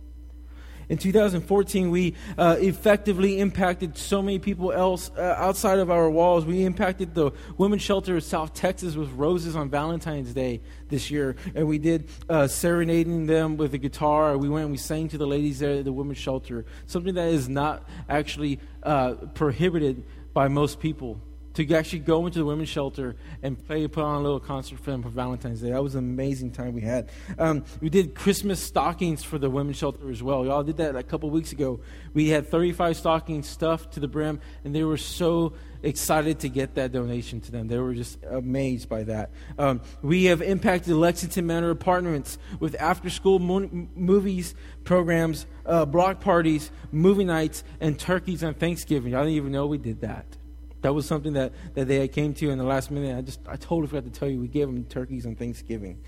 In 0.89 0.99
2014, 0.99 1.91
we 1.91 2.15
uh, 2.39 2.57
effectively 2.61 3.41
impacted 3.41 3.99
so 3.99 4.23
many 4.23 4.39
people 4.39 4.73
else 4.73 5.11
uh, 5.17 5.35
outside 5.37 5.81
of 5.81 5.91
our 5.91 6.09
walls. 6.09 6.45
We 6.45 6.65
impacted 6.65 7.13
the 7.13 7.33
women's 7.59 7.83
shelter 7.83 8.17
of 8.17 8.23
South 8.23 8.55
Texas 8.55 8.95
with 8.95 9.11
roses 9.11 9.57
on 9.57 9.69
Valentine's 9.69 10.33
Day 10.33 10.61
this 10.89 11.11
year, 11.11 11.35
and 11.57 11.67
we 11.67 11.79
did 11.79 12.09
uh, 12.29 12.47
serenading 12.47 13.27
them 13.27 13.57
with 13.57 13.75
a 13.75 13.79
guitar. 13.79 14.39
We 14.39 14.49
went 14.49 14.65
and 14.65 14.71
we 14.71 14.79
sang 14.79 15.09
to 15.09 15.19
the 15.19 15.27
ladies 15.27 15.59
there 15.59 15.79
at 15.79 15.85
the 15.85 15.93
women's 15.93 16.19
shelter, 16.19 16.65
something 16.87 17.15
that 17.15 17.29
is 17.29 17.49
not 17.49 17.89
actually 18.09 18.61
uh, 18.85 19.15
prohibited 19.35 20.05
by 20.33 20.47
most 20.47 20.79
people 20.79 21.21
to 21.57 21.75
actually 21.75 22.01
go 22.01 22.27
into 22.27 22.39
the 22.39 22.45
women's 22.45 22.69
shelter 22.69 23.17
and 23.43 23.59
play, 23.67 23.87
put 23.89 24.05
on 24.05 24.17
a 24.17 24.21
little 24.21 24.41
concert 24.41 24.79
for 24.79 24.91
them 24.91 25.03
for 25.03 25.09
Valentine's 25.09 25.63
Day. 25.63 25.71
That 25.71 25.83
was 25.83 25.95
an 25.95 26.01
amazing 26.01 26.51
time 26.51 26.75
we 26.75 26.83
had. 26.83 27.09
Um, 27.39 27.65
we 27.81 27.89
did 27.89 28.15
Christmas 28.15 28.61
stockings 28.61 29.25
for 29.25 29.39
the 29.39 29.49
women's 29.49 29.79
shelter 29.79 30.11
as 30.11 30.23
well. 30.23 30.45
Y'all 30.45 30.63
did 30.63 30.77
that 30.77 30.97
a 30.97 31.03
couple 31.03 31.31
weeks 31.31 31.53
ago. 31.53 31.81
We 32.13 32.29
had 32.29 32.49
35 32.49 32.99
stockings 32.99 33.49
stuffed 33.49 33.95
to 33.95 34.01
the 34.01 34.09
brim, 34.09 34.41
and 34.65 34.75
they 34.75 34.85
were 34.85 34.99
so 34.99 35.55
excited 35.83 36.41
to 36.41 36.51
get 36.51 36.75
that 36.75 36.93
donation 36.93 37.41
to 37.41 37.53
them. 37.53 37.69
They 37.69 37.79
were 37.79 37.95
just 37.95 38.19
amazed 38.29 38.91
by 38.91 39.05
that. 39.05 39.31
Um, 39.59 39.81
we 40.03 40.25
have 40.25 40.43
impacted 40.43 40.95
Lexington 40.95 41.47
Manor 41.47 41.71
apartments 41.71 42.37
with 42.61 42.77
after 42.79 43.09
school 43.09 43.39
mo- 43.39 43.89
movies, 43.95 44.55
programs, 44.85 45.47
uh, 45.65 45.87
block 45.87 46.21
parties, 46.21 46.71
movie 46.93 47.25
nights, 47.25 47.65
and 47.81 47.99
turkeys 47.99 48.45
on 48.45 48.53
Thanksgiving. 48.53 49.15
I 49.15 49.21
didn't 49.21 49.35
even 49.35 49.53
know 49.53 49.67
we 49.67 49.79
did 49.79 50.03
that. 50.03 50.27
That 50.87 50.93
was 50.93 51.05
something 51.05 51.33
that, 51.33 51.53
that 51.75 51.89
they 51.89 52.07
came 52.07 52.33
to 52.35 52.49
in 52.49 52.59
the 52.59 52.65
last 52.65 52.93
minute. 52.93 53.19
I 53.19 53.21
just 53.21 53.41
I 53.49 53.57
totally 53.57 53.89
forgot 53.89 54.05
to 54.05 54.11
tell 54.11 54.29
you 54.29 54.39
we 54.39 54.47
gave 54.47 54.69
them 54.69 54.85
turkeys 54.85 55.27
on 55.27 55.35
Thanksgiving. 55.35 55.99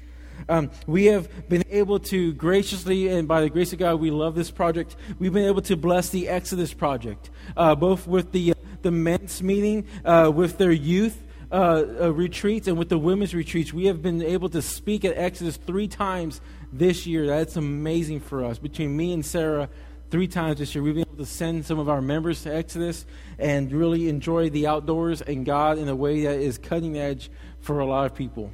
Um, 0.49 0.71
we 0.87 1.07
have 1.07 1.49
been 1.49 1.65
able 1.69 1.99
to 1.99 2.33
graciously, 2.35 3.09
and 3.09 3.27
by 3.27 3.41
the 3.41 3.51
grace 3.51 3.73
of 3.73 3.81
God, 3.81 3.99
we 3.99 4.13
love 4.13 4.37
this 4.37 4.53
project. 4.53 4.95
We've 5.19 5.33
been 5.33 5.47
able 5.47 5.63
to 5.63 5.77
bless 5.77 6.11
the 6.11 6.29
Exodus 6.29 6.73
project, 6.73 7.29
uh, 7.57 7.75
both 7.75 8.07
with 8.07 8.31
the 8.31 8.53
uh, 8.53 8.55
the 8.83 8.93
men's 8.93 9.43
meeting, 9.43 9.85
uh, 10.05 10.31
with 10.33 10.59
their 10.59 10.71
youth. 10.71 11.25
Uh, 11.51 11.83
uh, 12.03 12.13
retreats 12.13 12.69
and 12.69 12.77
with 12.77 12.91
the 12.91 12.99
women's 12.99 13.35
retreats, 13.35 13.73
we 13.73 13.87
have 13.87 14.03
been 14.03 14.23
able 14.23 14.51
to 14.51 14.61
speak 14.61 15.03
at 15.03 15.17
Exodus 15.17 15.57
three 15.57 15.89
times 15.89 16.43
this 16.73 17.07
year. 17.07 17.27
That's 17.27 17.57
amazing 17.57 18.21
for 18.21 18.45
us. 18.45 18.59
Between 18.59 18.95
me 18.95 19.15
and 19.15 19.25
Sarah, 19.25 19.71
three 20.11 20.29
times 20.29 20.59
this 20.59 20.75
year. 20.75 20.83
We've 20.83 20.95
been 20.95 21.07
able 21.07 21.25
to 21.25 21.27
send 21.27 21.67
some 21.67 21.79
of 21.79 21.89
our 21.89 22.01
members 22.01 22.43
to 22.43 22.55
Exodus 22.55 23.05
and 23.39 23.73
really 23.73 24.09
enjoy 24.09 24.51
the 24.51 24.67
outdoors 24.67 25.23
and 25.23 25.47
God 25.47 25.79
in 25.79 25.89
a 25.89 25.97
way 25.97 26.23
that 26.23 26.41
is 26.41 26.59
cutting 26.59 26.99
edge 26.99 27.31
for 27.61 27.81
a 27.81 27.87
lot 27.87 28.07
of 28.07 28.15
people. 28.15 28.53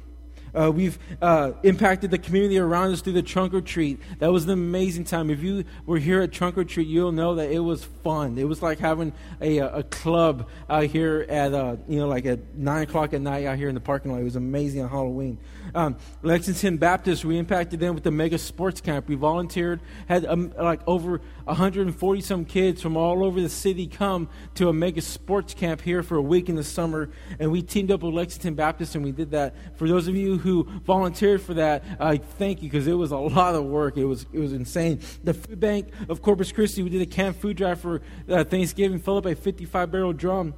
Uh, 0.55 0.71
we've 0.71 0.97
uh, 1.21 1.51
impacted 1.63 2.11
the 2.11 2.17
community 2.17 2.57
around 2.57 2.91
us 2.93 3.01
through 3.01 3.13
the 3.13 3.21
trunk 3.21 3.53
or 3.53 3.61
treat. 3.61 3.99
That 4.19 4.31
was 4.31 4.45
an 4.45 4.51
amazing 4.51 5.03
time. 5.03 5.29
If 5.29 5.43
you 5.43 5.65
were 5.85 5.99
here 5.99 6.21
at 6.21 6.31
trunk 6.31 6.57
or 6.57 6.63
treat, 6.63 6.87
you'll 6.87 7.11
know 7.11 7.35
that 7.35 7.51
it 7.51 7.59
was 7.59 7.83
fun. 7.83 8.37
It 8.37 8.47
was 8.47 8.61
like 8.61 8.79
having 8.79 9.13
a, 9.41 9.57
a 9.57 9.83
club 9.83 10.47
out 10.69 10.85
here 10.85 11.25
at 11.27 11.53
uh, 11.53 11.75
you 11.87 11.99
know 11.99 12.07
like 12.07 12.25
at 12.25 12.55
nine 12.55 12.83
o'clock 12.83 13.13
at 13.13 13.21
night 13.21 13.45
out 13.45 13.57
here 13.57 13.69
in 13.69 13.75
the 13.75 13.81
parking 13.81 14.11
lot. 14.11 14.21
It 14.21 14.23
was 14.23 14.35
amazing 14.35 14.81
on 14.81 14.89
Halloween. 14.89 15.37
Um, 15.73 15.97
Lexington 16.21 16.77
Baptist, 16.77 17.25
we 17.25 17.37
impacted 17.37 17.79
them 17.79 17.95
with 17.95 18.03
the 18.03 18.11
mega 18.11 18.37
sports 18.37 18.79
camp. 18.79 19.09
We 19.09 19.15
volunteered, 19.15 19.81
had 20.07 20.25
um, 20.25 20.53
like 20.57 20.81
over 20.87 21.21
140 21.43 22.21
some 22.21 22.45
kids 22.45 22.81
from 22.81 22.95
all 22.95 23.23
over 23.23 23.41
the 23.41 23.49
city 23.49 23.87
come 23.87 24.29
to 24.55 24.69
a 24.69 24.73
mega 24.73 25.01
sports 25.01 25.53
camp 25.53 25.81
here 25.81 26.01
for 26.01 26.15
a 26.15 26.21
week 26.21 26.49
in 26.49 26.55
the 26.55 26.63
summer, 26.63 27.09
and 27.39 27.51
we 27.51 27.61
teamed 27.61 27.91
up 27.91 28.03
with 28.03 28.13
Lexington 28.13 28.55
Baptist 28.55 28.95
and 28.95 29.03
we 29.03 29.11
did 29.11 29.31
that. 29.31 29.55
For 29.77 29.87
those 29.87 30.07
of 30.07 30.15
you 30.15 30.37
who 30.45 30.63
volunteered 30.85 31.41
for 31.41 31.55
that, 31.55 31.83
I 31.99 32.17
thank 32.17 32.61
you 32.61 32.69
because 32.69 32.87
it 32.87 32.93
was 32.93 33.11
a 33.11 33.17
lot 33.17 33.55
of 33.55 33.65
work. 33.65 33.97
It 33.97 34.05
was 34.05 34.25
it 34.31 34.39
was 34.39 34.53
insane. 34.53 35.01
The 35.23 35.33
food 35.33 35.59
bank 35.59 35.89
of 36.07 36.21
Corpus 36.21 36.51
Christi, 36.51 36.83
we 36.83 36.89
did 36.89 37.01
a 37.01 37.05
canned 37.05 37.35
food 37.35 37.57
drive 37.57 37.81
for 37.81 38.01
uh, 38.29 38.43
Thanksgiving. 38.43 38.99
Filled 38.99 39.25
up 39.25 39.31
a 39.31 39.35
55 39.35 39.91
barrel 39.91 40.13
drum 40.13 40.53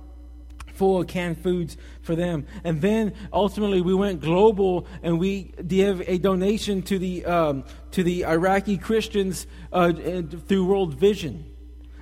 full 0.73 1.01
of 1.01 1.07
canned 1.07 1.41
foods 1.41 1.75
for 2.01 2.15
them. 2.15 2.45
And 2.63 2.81
then 2.81 3.13
ultimately 3.33 3.81
we 3.81 3.95
went 3.95 4.21
global 4.21 4.85
and 5.01 5.19
we 5.19 5.53
gave 5.65 6.07
a 6.07 6.19
donation 6.19 6.83
to 6.83 6.99
the, 6.99 7.25
um, 7.25 7.63
to 7.91 8.03
the 8.03 8.25
Iraqi 8.25 8.77
Christians 8.77 9.47
uh, 9.73 9.91
through 9.91 10.65
World 10.65 10.93
Vision. 10.93 11.45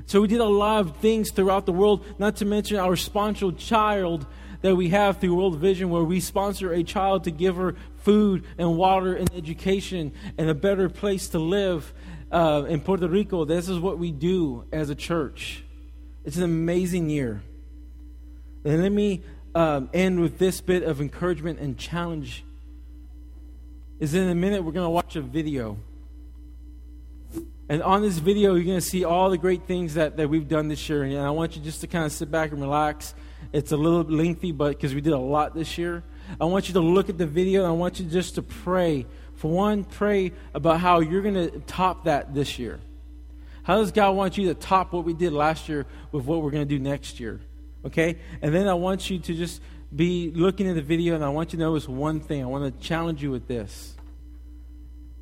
So 0.07 0.21
we 0.21 0.27
did 0.27 0.41
a 0.41 0.45
lot 0.45 0.81
of 0.81 0.97
things 0.97 1.31
throughout 1.31 1.65
the 1.65 1.71
world, 1.71 2.05
not 2.19 2.35
to 2.37 2.45
mention 2.45 2.77
our 2.77 2.95
sponsor 2.95 3.51
child 3.53 4.27
that 4.65 4.75
we 4.75 4.89
have 4.89 5.19
through 5.19 5.35
World 5.35 5.59
Vision, 5.59 5.91
where 5.91 6.03
we 6.03 6.19
sponsor 6.19 6.73
a 6.73 6.81
child 6.81 7.25
to 7.25 7.29
give 7.29 7.55
her 7.55 7.75
food 7.97 8.43
and 8.57 8.75
water 8.75 9.13
and 9.13 9.31
education 9.35 10.11
and 10.39 10.49
a 10.49 10.55
better 10.55 10.89
place 10.89 11.27
to 11.27 11.37
live 11.37 11.93
uh, 12.31 12.65
in 12.67 12.81
Puerto 12.81 13.07
Rico. 13.07 13.45
This 13.45 13.69
is 13.69 13.77
what 13.77 13.99
we 13.99 14.11
do 14.11 14.65
as 14.71 14.89
a 14.89 14.95
church. 14.95 15.63
It's 16.23 16.37
an 16.37 16.41
amazing 16.41 17.11
year. 17.11 17.43
And 18.63 18.81
let 18.81 18.91
me 18.91 19.21
um, 19.53 19.87
end 19.93 20.19
with 20.19 20.39
this 20.39 20.61
bit 20.61 20.81
of 20.81 20.99
encouragement 20.99 21.59
and 21.59 21.77
challenge. 21.77 22.43
Is 23.99 24.15
in 24.15 24.27
a 24.27 24.33
minute 24.33 24.63
we're 24.63 24.71
going 24.71 24.87
to 24.87 24.89
watch 24.89 25.15
a 25.15 25.21
video. 25.21 25.77
And 27.69 27.83
on 27.83 28.01
this 28.01 28.17
video, 28.17 28.55
you're 28.55 28.63
going 28.63 28.79
to 28.79 28.81
see 28.81 29.03
all 29.03 29.29
the 29.29 29.37
great 29.37 29.67
things 29.67 29.93
that, 29.93 30.17
that 30.17 30.27
we've 30.27 30.47
done 30.47 30.69
this 30.69 30.89
year. 30.89 31.03
And 31.03 31.19
I 31.19 31.29
want 31.29 31.55
you 31.55 31.61
just 31.61 31.81
to 31.81 31.87
kind 31.87 32.03
of 32.03 32.11
sit 32.11 32.31
back 32.31 32.51
and 32.51 32.59
relax. 32.59 33.13
It's 33.53 33.71
a 33.71 33.77
little 33.77 34.01
lengthy, 34.01 34.51
but 34.51 34.69
because 34.69 34.93
we 34.93 35.01
did 35.01 35.13
a 35.13 35.17
lot 35.17 35.55
this 35.55 35.77
year. 35.77 36.03
I 36.39 36.45
want 36.45 36.67
you 36.67 36.73
to 36.73 36.79
look 36.79 37.09
at 37.09 37.17
the 37.17 37.27
video. 37.27 37.61
And 37.61 37.69
I 37.69 37.73
want 37.73 37.99
you 37.99 38.05
just 38.05 38.35
to 38.35 38.41
pray. 38.41 39.05
For 39.35 39.51
one, 39.51 39.83
pray 39.83 40.31
about 40.53 40.79
how 40.79 40.99
you're 40.99 41.21
going 41.21 41.35
to 41.35 41.59
top 41.61 42.05
that 42.05 42.33
this 42.33 42.57
year. 42.57 42.79
How 43.63 43.77
does 43.77 43.91
God 43.91 44.15
want 44.15 44.37
you 44.37 44.47
to 44.47 44.53
top 44.53 44.93
what 44.93 45.05
we 45.05 45.13
did 45.13 45.33
last 45.33 45.67
year 45.67 45.85
with 46.11 46.25
what 46.25 46.41
we're 46.41 46.51
going 46.51 46.67
to 46.67 46.77
do 46.77 46.79
next 46.79 47.19
year? 47.19 47.41
Okay? 47.85 48.17
And 48.41 48.53
then 48.53 48.67
I 48.67 48.75
want 48.75 49.09
you 49.09 49.19
to 49.19 49.33
just 49.33 49.61
be 49.95 50.31
looking 50.31 50.67
at 50.67 50.75
the 50.75 50.81
video, 50.81 51.15
and 51.15 51.23
I 51.23 51.29
want 51.29 51.53
you 51.53 51.57
to 51.57 51.63
notice 51.63 51.87
one 51.87 52.19
thing. 52.19 52.43
I 52.43 52.45
want 52.45 52.79
to 52.79 52.87
challenge 52.87 53.23
you 53.23 53.31
with 53.31 53.47
this. 53.47 53.95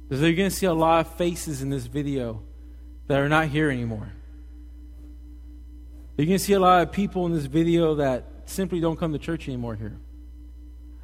Because 0.08 0.22
you're 0.22 0.34
going 0.34 0.50
to 0.50 0.56
see 0.56 0.66
a 0.66 0.74
lot 0.74 1.06
of 1.06 1.14
faces 1.16 1.62
in 1.62 1.70
this 1.70 1.86
video 1.86 2.42
that 3.08 3.20
are 3.20 3.30
not 3.30 3.48
here 3.48 3.70
anymore. 3.70 4.12
You're 6.18 6.28
going 6.28 6.38
to 6.38 6.44
see 6.44 6.54
a 6.54 6.60
lot 6.60 6.84
of 6.84 6.92
people 6.92 7.26
in 7.26 7.34
this 7.34 7.46
video 7.46 7.96
that 7.96 8.26
simply 8.46 8.80
don't 8.80 8.98
come 8.98 9.14
to 9.14 9.20
church 9.20 9.48
anymore 9.48 9.76
here. 9.76 9.98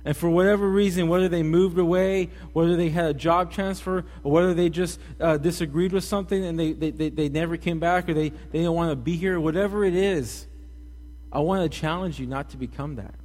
And 0.05 0.15
for 0.15 0.29
whatever 0.29 0.69
reason, 0.69 1.07
whether 1.07 1.27
they 1.27 1.43
moved 1.43 1.77
away, 1.77 2.29
whether 2.53 2.75
they 2.75 2.89
had 2.89 3.05
a 3.05 3.13
job 3.13 3.51
transfer, 3.51 4.05
or 4.23 4.31
whether 4.31 4.53
they 4.53 4.69
just 4.69 4.99
uh, 5.19 5.37
disagreed 5.37 5.91
with 5.91 6.03
something 6.03 6.45
and 6.45 6.59
they, 6.59 6.73
they, 6.73 6.91
they, 6.91 7.09
they 7.09 7.29
never 7.29 7.57
came 7.57 7.79
back 7.79 8.07
or 8.07 8.13
they, 8.13 8.29
they 8.29 8.59
didn't 8.59 8.73
want 8.73 8.91
to 8.91 8.95
be 8.95 9.15
here, 9.15 9.39
whatever 9.39 9.83
it 9.83 9.95
is, 9.95 10.47
I 11.31 11.39
want 11.39 11.69
to 11.69 11.77
challenge 11.77 12.19
you 12.19 12.27
not 12.27 12.49
to 12.51 12.57
become 12.57 12.95
that. 12.95 13.15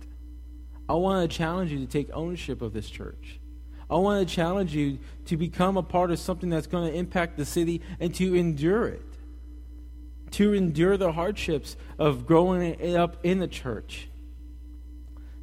I 0.89 0.95
want 0.95 1.31
to 1.31 1.37
challenge 1.37 1.71
you 1.71 1.79
to 1.79 1.87
take 1.87 2.11
ownership 2.13 2.61
of 2.61 2.73
this 2.73 2.91
church. 2.91 3.41
I 3.89 3.97
want 3.97 4.27
to 4.27 4.35
challenge 4.35 4.75
you 4.75 4.99
to 5.27 5.37
become 5.37 5.77
a 5.77 5.83
part 5.83 6.11
of 6.11 6.19
something 6.19 6.51
that's 6.51 6.67
going 6.67 6.91
to 6.91 6.99
impact 6.99 7.37
the 7.37 7.45
city 7.45 7.83
and 8.01 8.15
to 8.17 8.35
endure 8.35 8.89
it. 8.89 9.14
To 10.33 10.53
endure 10.53 10.97
the 10.97 11.13
hardships 11.13 11.77
of 11.99 12.27
growing 12.27 12.97
up 12.97 13.25
in 13.25 13.39
the 13.39 13.49
church. 13.49 14.09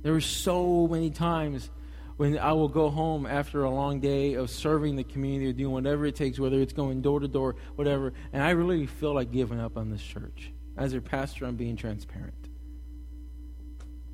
There 0.04 0.14
are 0.14 0.22
so 0.22 0.88
many 0.88 1.12
times 1.12 1.70
when 2.18 2.38
I 2.38 2.54
will 2.54 2.68
go 2.68 2.90
home 2.90 3.26
after 3.26 3.64
a 3.64 3.70
long 3.70 4.00
day 4.00 4.34
of 4.34 4.50
serving 4.50 4.96
the 4.96 5.04
community 5.04 5.50
or 5.50 5.54
doing 5.54 5.72
whatever 5.72 6.06
it 6.06 6.16
takes, 6.16 6.40
whether 6.40 6.60
it's 6.60 6.74
going 6.74 7.02
door 7.02 7.20
to 7.20 7.28
door, 7.28 7.56
whatever, 7.76 8.14
and 8.34 8.44
I 8.44 8.52
really 8.52 8.86
feel 8.86 9.14
like 9.14 9.32
giving 9.32 9.60
up 9.60 9.78
on 9.78 9.90
this 9.90 10.02
church. 10.02 10.52
As 10.78 10.92
their 10.92 11.02
pastor, 11.02 11.46
I'm 11.46 11.56
being 11.56 11.76
transparent 11.76 12.42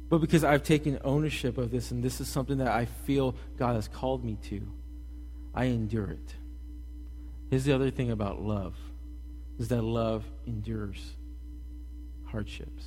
but 0.10 0.20
because 0.20 0.44
I've 0.44 0.64
taken 0.64 1.00
ownership 1.04 1.58
of 1.58 1.72
this 1.72 1.92
and 1.92 2.04
this 2.04 2.22
is 2.22 2.28
something 2.28 2.58
that 2.60 2.70
I 2.70 2.86
feel 2.86 3.36
God 3.58 3.76
has 3.76 3.88
called 3.88 4.24
me 4.24 4.38
to, 4.44 4.62
I 5.54 5.66
endure 5.66 6.10
it. 6.10 6.36
Here's 7.50 7.66
the 7.66 7.74
other 7.74 7.92
thing 7.92 8.12
about 8.12 8.42
love 8.42 8.76
is 9.60 9.68
that 9.70 9.82
love 9.82 10.24
endures 10.46 11.16
hardships. 12.26 12.86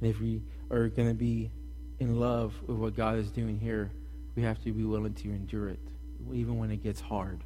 And 0.00 0.08
if 0.10 0.20
we 0.20 0.42
are 0.70 0.88
going 0.88 1.08
to 1.08 1.14
be 1.14 1.50
in 1.98 2.18
love 2.18 2.54
with 2.66 2.76
what 2.76 2.96
God 2.96 3.18
is 3.18 3.30
doing 3.30 3.58
here, 3.58 3.90
we 4.34 4.42
have 4.42 4.62
to 4.64 4.72
be 4.72 4.84
willing 4.84 5.14
to 5.14 5.28
endure 5.28 5.68
it, 5.68 5.80
even 6.32 6.58
when 6.58 6.70
it 6.70 6.82
gets 6.82 7.00
hard. 7.00 7.40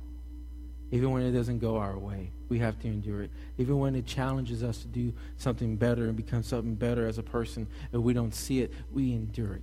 Even 0.90 1.11
when 1.11 1.23
it 1.23 1.33
doesn't 1.33 1.59
go 1.59 1.77
our 1.79 1.99
way, 1.99 2.31
we 2.49 2.59
have 2.59 2.79
to 2.81 2.87
endure 2.87 3.23
it. 3.23 3.31
Even 3.59 3.79
when 3.79 3.97
it 3.97 4.07
challenges 4.07 4.62
us 4.62 4.79
to 4.79 4.87
do 4.87 5.12
something 5.38 5.77
better 5.77 6.05
and 6.05 6.17
become 6.17 6.43
something 6.43 6.75
better 6.75 7.09
as 7.09 7.19
a 7.19 7.23
person, 7.23 7.67
and 7.93 8.05
we 8.05 8.12
don't 8.12 8.35
see 8.35 8.61
it, 8.61 8.73
we 8.93 9.12
endure 9.12 9.55
it. 9.55 9.62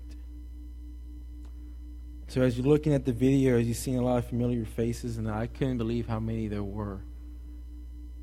So 2.28 2.42
as 2.42 2.58
you're 2.58 2.68
looking 2.68 2.94
at 2.94 3.06
the 3.06 3.14
video, 3.14 3.60
as 3.60 3.66
you're 3.66 3.76
seeing 3.76 3.98
a 3.98 4.02
lot 4.02 4.18
of 4.18 4.26
familiar 4.26 4.66
faces, 4.66 5.18
and 5.18 5.30
I 5.30 5.48
couldn't 5.48 5.78
believe 5.78 6.08
how 6.08 6.20
many 6.20 6.48
there 6.48 6.64
were. 6.64 7.02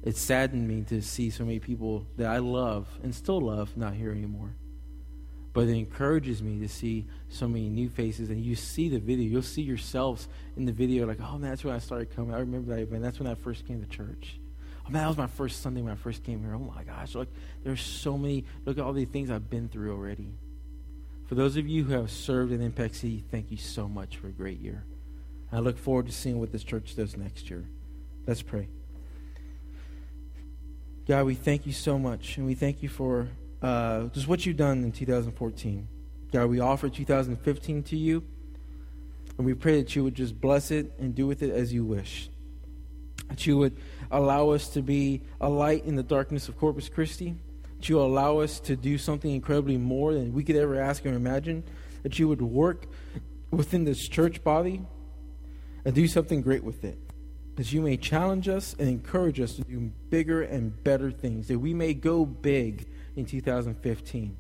It 0.02 0.16
saddened 0.16 0.66
me 0.66 0.82
to 0.84 1.02
see 1.02 1.30
so 1.30 1.44
many 1.44 1.58
people 1.58 2.06
that 2.16 2.28
I 2.28 2.38
love 2.38 2.88
and 3.02 3.14
still 3.14 3.40
love 3.40 3.76
not 3.76 3.94
here 3.94 4.10
anymore. 4.10 4.54
But 5.52 5.68
it 5.68 5.76
encourages 5.76 6.42
me 6.42 6.60
to 6.60 6.68
see 6.68 7.06
so 7.28 7.48
many 7.48 7.68
new 7.68 7.88
faces, 7.88 8.30
and 8.30 8.40
you 8.40 8.54
see 8.54 8.88
the 8.88 9.00
video. 9.00 9.28
You'll 9.28 9.42
see 9.42 9.62
yourselves 9.62 10.28
in 10.56 10.66
the 10.66 10.72
video, 10.72 11.06
like, 11.06 11.20
oh 11.20 11.38
man, 11.38 11.50
that's 11.50 11.64
when 11.64 11.74
I 11.74 11.78
started 11.78 12.14
coming. 12.14 12.34
I 12.34 12.40
remember 12.40 12.74
that 12.74 12.82
event. 12.82 13.02
That's 13.02 13.18
when 13.18 13.26
I 13.26 13.34
first 13.34 13.66
came 13.66 13.80
to 13.80 13.88
church. 13.88 14.38
Oh 14.86 14.90
man, 14.90 15.02
that 15.02 15.08
was 15.08 15.16
my 15.16 15.26
first 15.26 15.62
Sunday 15.62 15.82
when 15.82 15.92
I 15.92 15.96
first 15.96 16.22
came 16.22 16.40
here. 16.40 16.54
Oh 16.54 16.58
my 16.58 16.84
gosh, 16.84 17.14
look, 17.14 17.28
there's 17.64 17.80
so 17.80 18.16
many. 18.16 18.44
Look 18.64 18.78
at 18.78 18.84
all 18.84 18.92
these 18.92 19.08
things 19.08 19.30
I've 19.30 19.50
been 19.50 19.68
through 19.68 19.92
already. 19.92 20.32
For 21.26 21.34
those 21.34 21.56
of 21.56 21.66
you 21.66 21.84
who 21.84 21.92
have 21.94 22.10
served 22.10 22.52
in 22.52 22.62
Impact 22.62 22.94
City, 22.94 23.24
thank 23.30 23.50
you 23.50 23.58
so 23.58 23.88
much 23.88 24.16
for 24.16 24.28
a 24.28 24.32
great 24.32 24.60
year. 24.60 24.84
I 25.50 25.58
look 25.58 25.76
forward 25.76 26.06
to 26.06 26.12
seeing 26.12 26.38
what 26.38 26.52
this 26.52 26.64
church 26.64 26.94
does 26.94 27.16
next 27.16 27.50
year. 27.50 27.68
Let's 28.26 28.42
pray. 28.42 28.68
God, 31.08 31.24
we 31.24 31.34
thank 31.34 31.64
you 31.64 31.72
so 31.72 31.98
much, 31.98 32.36
and 32.36 32.44
we 32.44 32.54
thank 32.54 32.82
you 32.82 32.90
for 32.90 33.28
uh, 33.62 34.08
just 34.08 34.28
what 34.28 34.44
you've 34.44 34.58
done 34.58 34.84
in 34.84 34.92
2014. 34.92 35.88
God, 36.30 36.50
we 36.50 36.60
offer 36.60 36.90
2015 36.90 37.82
to 37.84 37.96
you, 37.96 38.22
and 39.38 39.46
we 39.46 39.54
pray 39.54 39.80
that 39.80 39.96
you 39.96 40.04
would 40.04 40.14
just 40.14 40.38
bless 40.38 40.70
it 40.70 40.92
and 40.98 41.14
do 41.14 41.26
with 41.26 41.42
it 41.42 41.50
as 41.50 41.72
you 41.72 41.82
wish. 41.82 42.28
That 43.30 43.46
you 43.46 43.56
would 43.56 43.78
allow 44.10 44.50
us 44.50 44.68
to 44.74 44.82
be 44.82 45.22
a 45.40 45.48
light 45.48 45.86
in 45.86 45.96
the 45.96 46.02
darkness 46.02 46.46
of 46.46 46.58
Corpus 46.58 46.90
Christi. 46.90 47.36
That 47.78 47.88
you 47.88 47.98
allow 48.02 48.40
us 48.40 48.60
to 48.60 48.76
do 48.76 48.98
something 48.98 49.30
incredibly 49.30 49.78
more 49.78 50.12
than 50.12 50.34
we 50.34 50.44
could 50.44 50.56
ever 50.56 50.78
ask 50.78 51.06
or 51.06 51.14
imagine. 51.14 51.64
That 52.02 52.18
you 52.18 52.28
would 52.28 52.42
work 52.42 52.84
within 53.50 53.84
this 53.84 54.06
church 54.06 54.44
body 54.44 54.82
and 55.86 55.94
do 55.94 56.06
something 56.06 56.42
great 56.42 56.62
with 56.62 56.84
it. 56.84 56.98
That 57.58 57.72
you 57.72 57.82
may 57.82 57.96
challenge 57.96 58.48
us 58.48 58.76
and 58.78 58.88
encourage 58.88 59.40
us 59.40 59.54
to 59.54 59.62
do 59.62 59.90
bigger 60.10 60.42
and 60.42 60.84
better 60.84 61.10
things. 61.10 61.48
That 61.48 61.58
we 61.58 61.74
may 61.74 61.92
go 61.92 62.24
big 62.24 62.86
in 63.16 63.26
2015. 63.26 64.36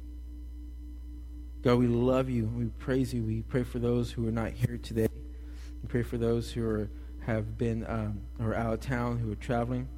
God, 1.62 1.78
we 1.80 1.88
love 1.88 2.30
you. 2.30 2.46
We 2.46 2.66
praise 2.66 3.12
you. 3.12 3.24
We 3.24 3.42
pray 3.42 3.64
for 3.64 3.80
those 3.80 4.12
who 4.12 4.28
are 4.28 4.30
not 4.30 4.52
here 4.52 4.78
today. 4.78 5.08
We 5.82 5.88
pray 5.88 6.04
for 6.04 6.16
those 6.16 6.52
who 6.52 6.64
are, 6.64 6.88
have 7.26 7.58
been 7.58 7.84
um, 7.88 8.20
or 8.38 8.54
out 8.54 8.74
of 8.74 8.80
town, 8.82 9.18
who 9.18 9.32
are 9.32 9.34
traveling. 9.34 9.88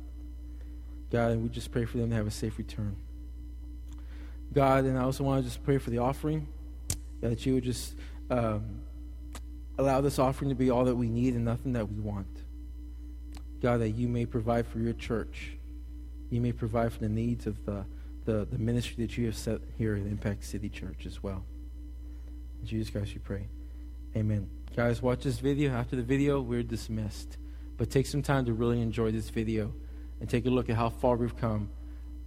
God, 1.10 1.32
and 1.32 1.42
we 1.42 1.50
just 1.50 1.70
pray 1.70 1.84
for 1.84 1.98
them 1.98 2.08
to 2.08 2.16
have 2.16 2.26
a 2.26 2.30
safe 2.30 2.56
return. 2.56 2.96
God, 4.54 4.84
and 4.84 4.98
I 4.98 5.02
also 5.02 5.24
want 5.24 5.44
to 5.44 5.46
just 5.46 5.62
pray 5.62 5.76
for 5.76 5.90
the 5.90 5.98
offering, 5.98 6.48
that 7.20 7.44
you 7.44 7.52
would 7.52 7.64
just 7.64 7.96
um, 8.30 8.80
allow 9.76 10.00
this 10.00 10.18
offering 10.18 10.48
to 10.48 10.54
be 10.54 10.70
all 10.70 10.86
that 10.86 10.96
we 10.96 11.10
need 11.10 11.34
and 11.34 11.44
nothing 11.44 11.74
that 11.74 11.86
we 11.86 12.00
want. 12.00 12.39
God, 13.60 13.80
that 13.80 13.90
you 13.90 14.08
may 14.08 14.26
provide 14.26 14.66
for 14.66 14.78
your 14.78 14.92
church. 14.94 15.56
You 16.30 16.40
may 16.40 16.52
provide 16.52 16.92
for 16.92 17.00
the 17.00 17.08
needs 17.08 17.46
of 17.46 17.64
the 17.64 17.84
the, 18.24 18.46
the 18.50 18.58
ministry 18.58 19.04
that 19.04 19.16
you 19.16 19.26
have 19.26 19.36
set 19.36 19.60
here 19.76 19.94
at 19.94 20.02
Impact 20.02 20.44
City 20.44 20.68
Church 20.68 21.06
as 21.06 21.22
well. 21.22 21.44
In 22.60 22.66
Jesus 22.66 22.90
Christ, 22.90 23.14
we 23.14 23.20
pray. 23.20 23.48
Amen. 24.16 24.48
Guys, 24.76 25.02
watch 25.02 25.24
this 25.24 25.38
video. 25.38 25.72
After 25.72 25.96
the 25.96 26.02
video, 26.02 26.40
we're 26.40 26.62
dismissed. 26.62 27.38
But 27.76 27.90
take 27.90 28.06
some 28.06 28.22
time 28.22 28.44
to 28.44 28.52
really 28.52 28.80
enjoy 28.80 29.10
this 29.10 29.30
video 29.30 29.72
and 30.20 30.28
take 30.28 30.46
a 30.46 30.50
look 30.50 30.68
at 30.68 30.76
how 30.76 30.90
far 30.90 31.16
we've 31.16 31.36
come 31.36 31.70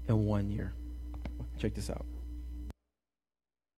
in 0.08 0.26
one 0.26 0.50
year. 0.50 0.74
Check 1.58 1.76
this 1.76 1.90
out. 1.90 2.13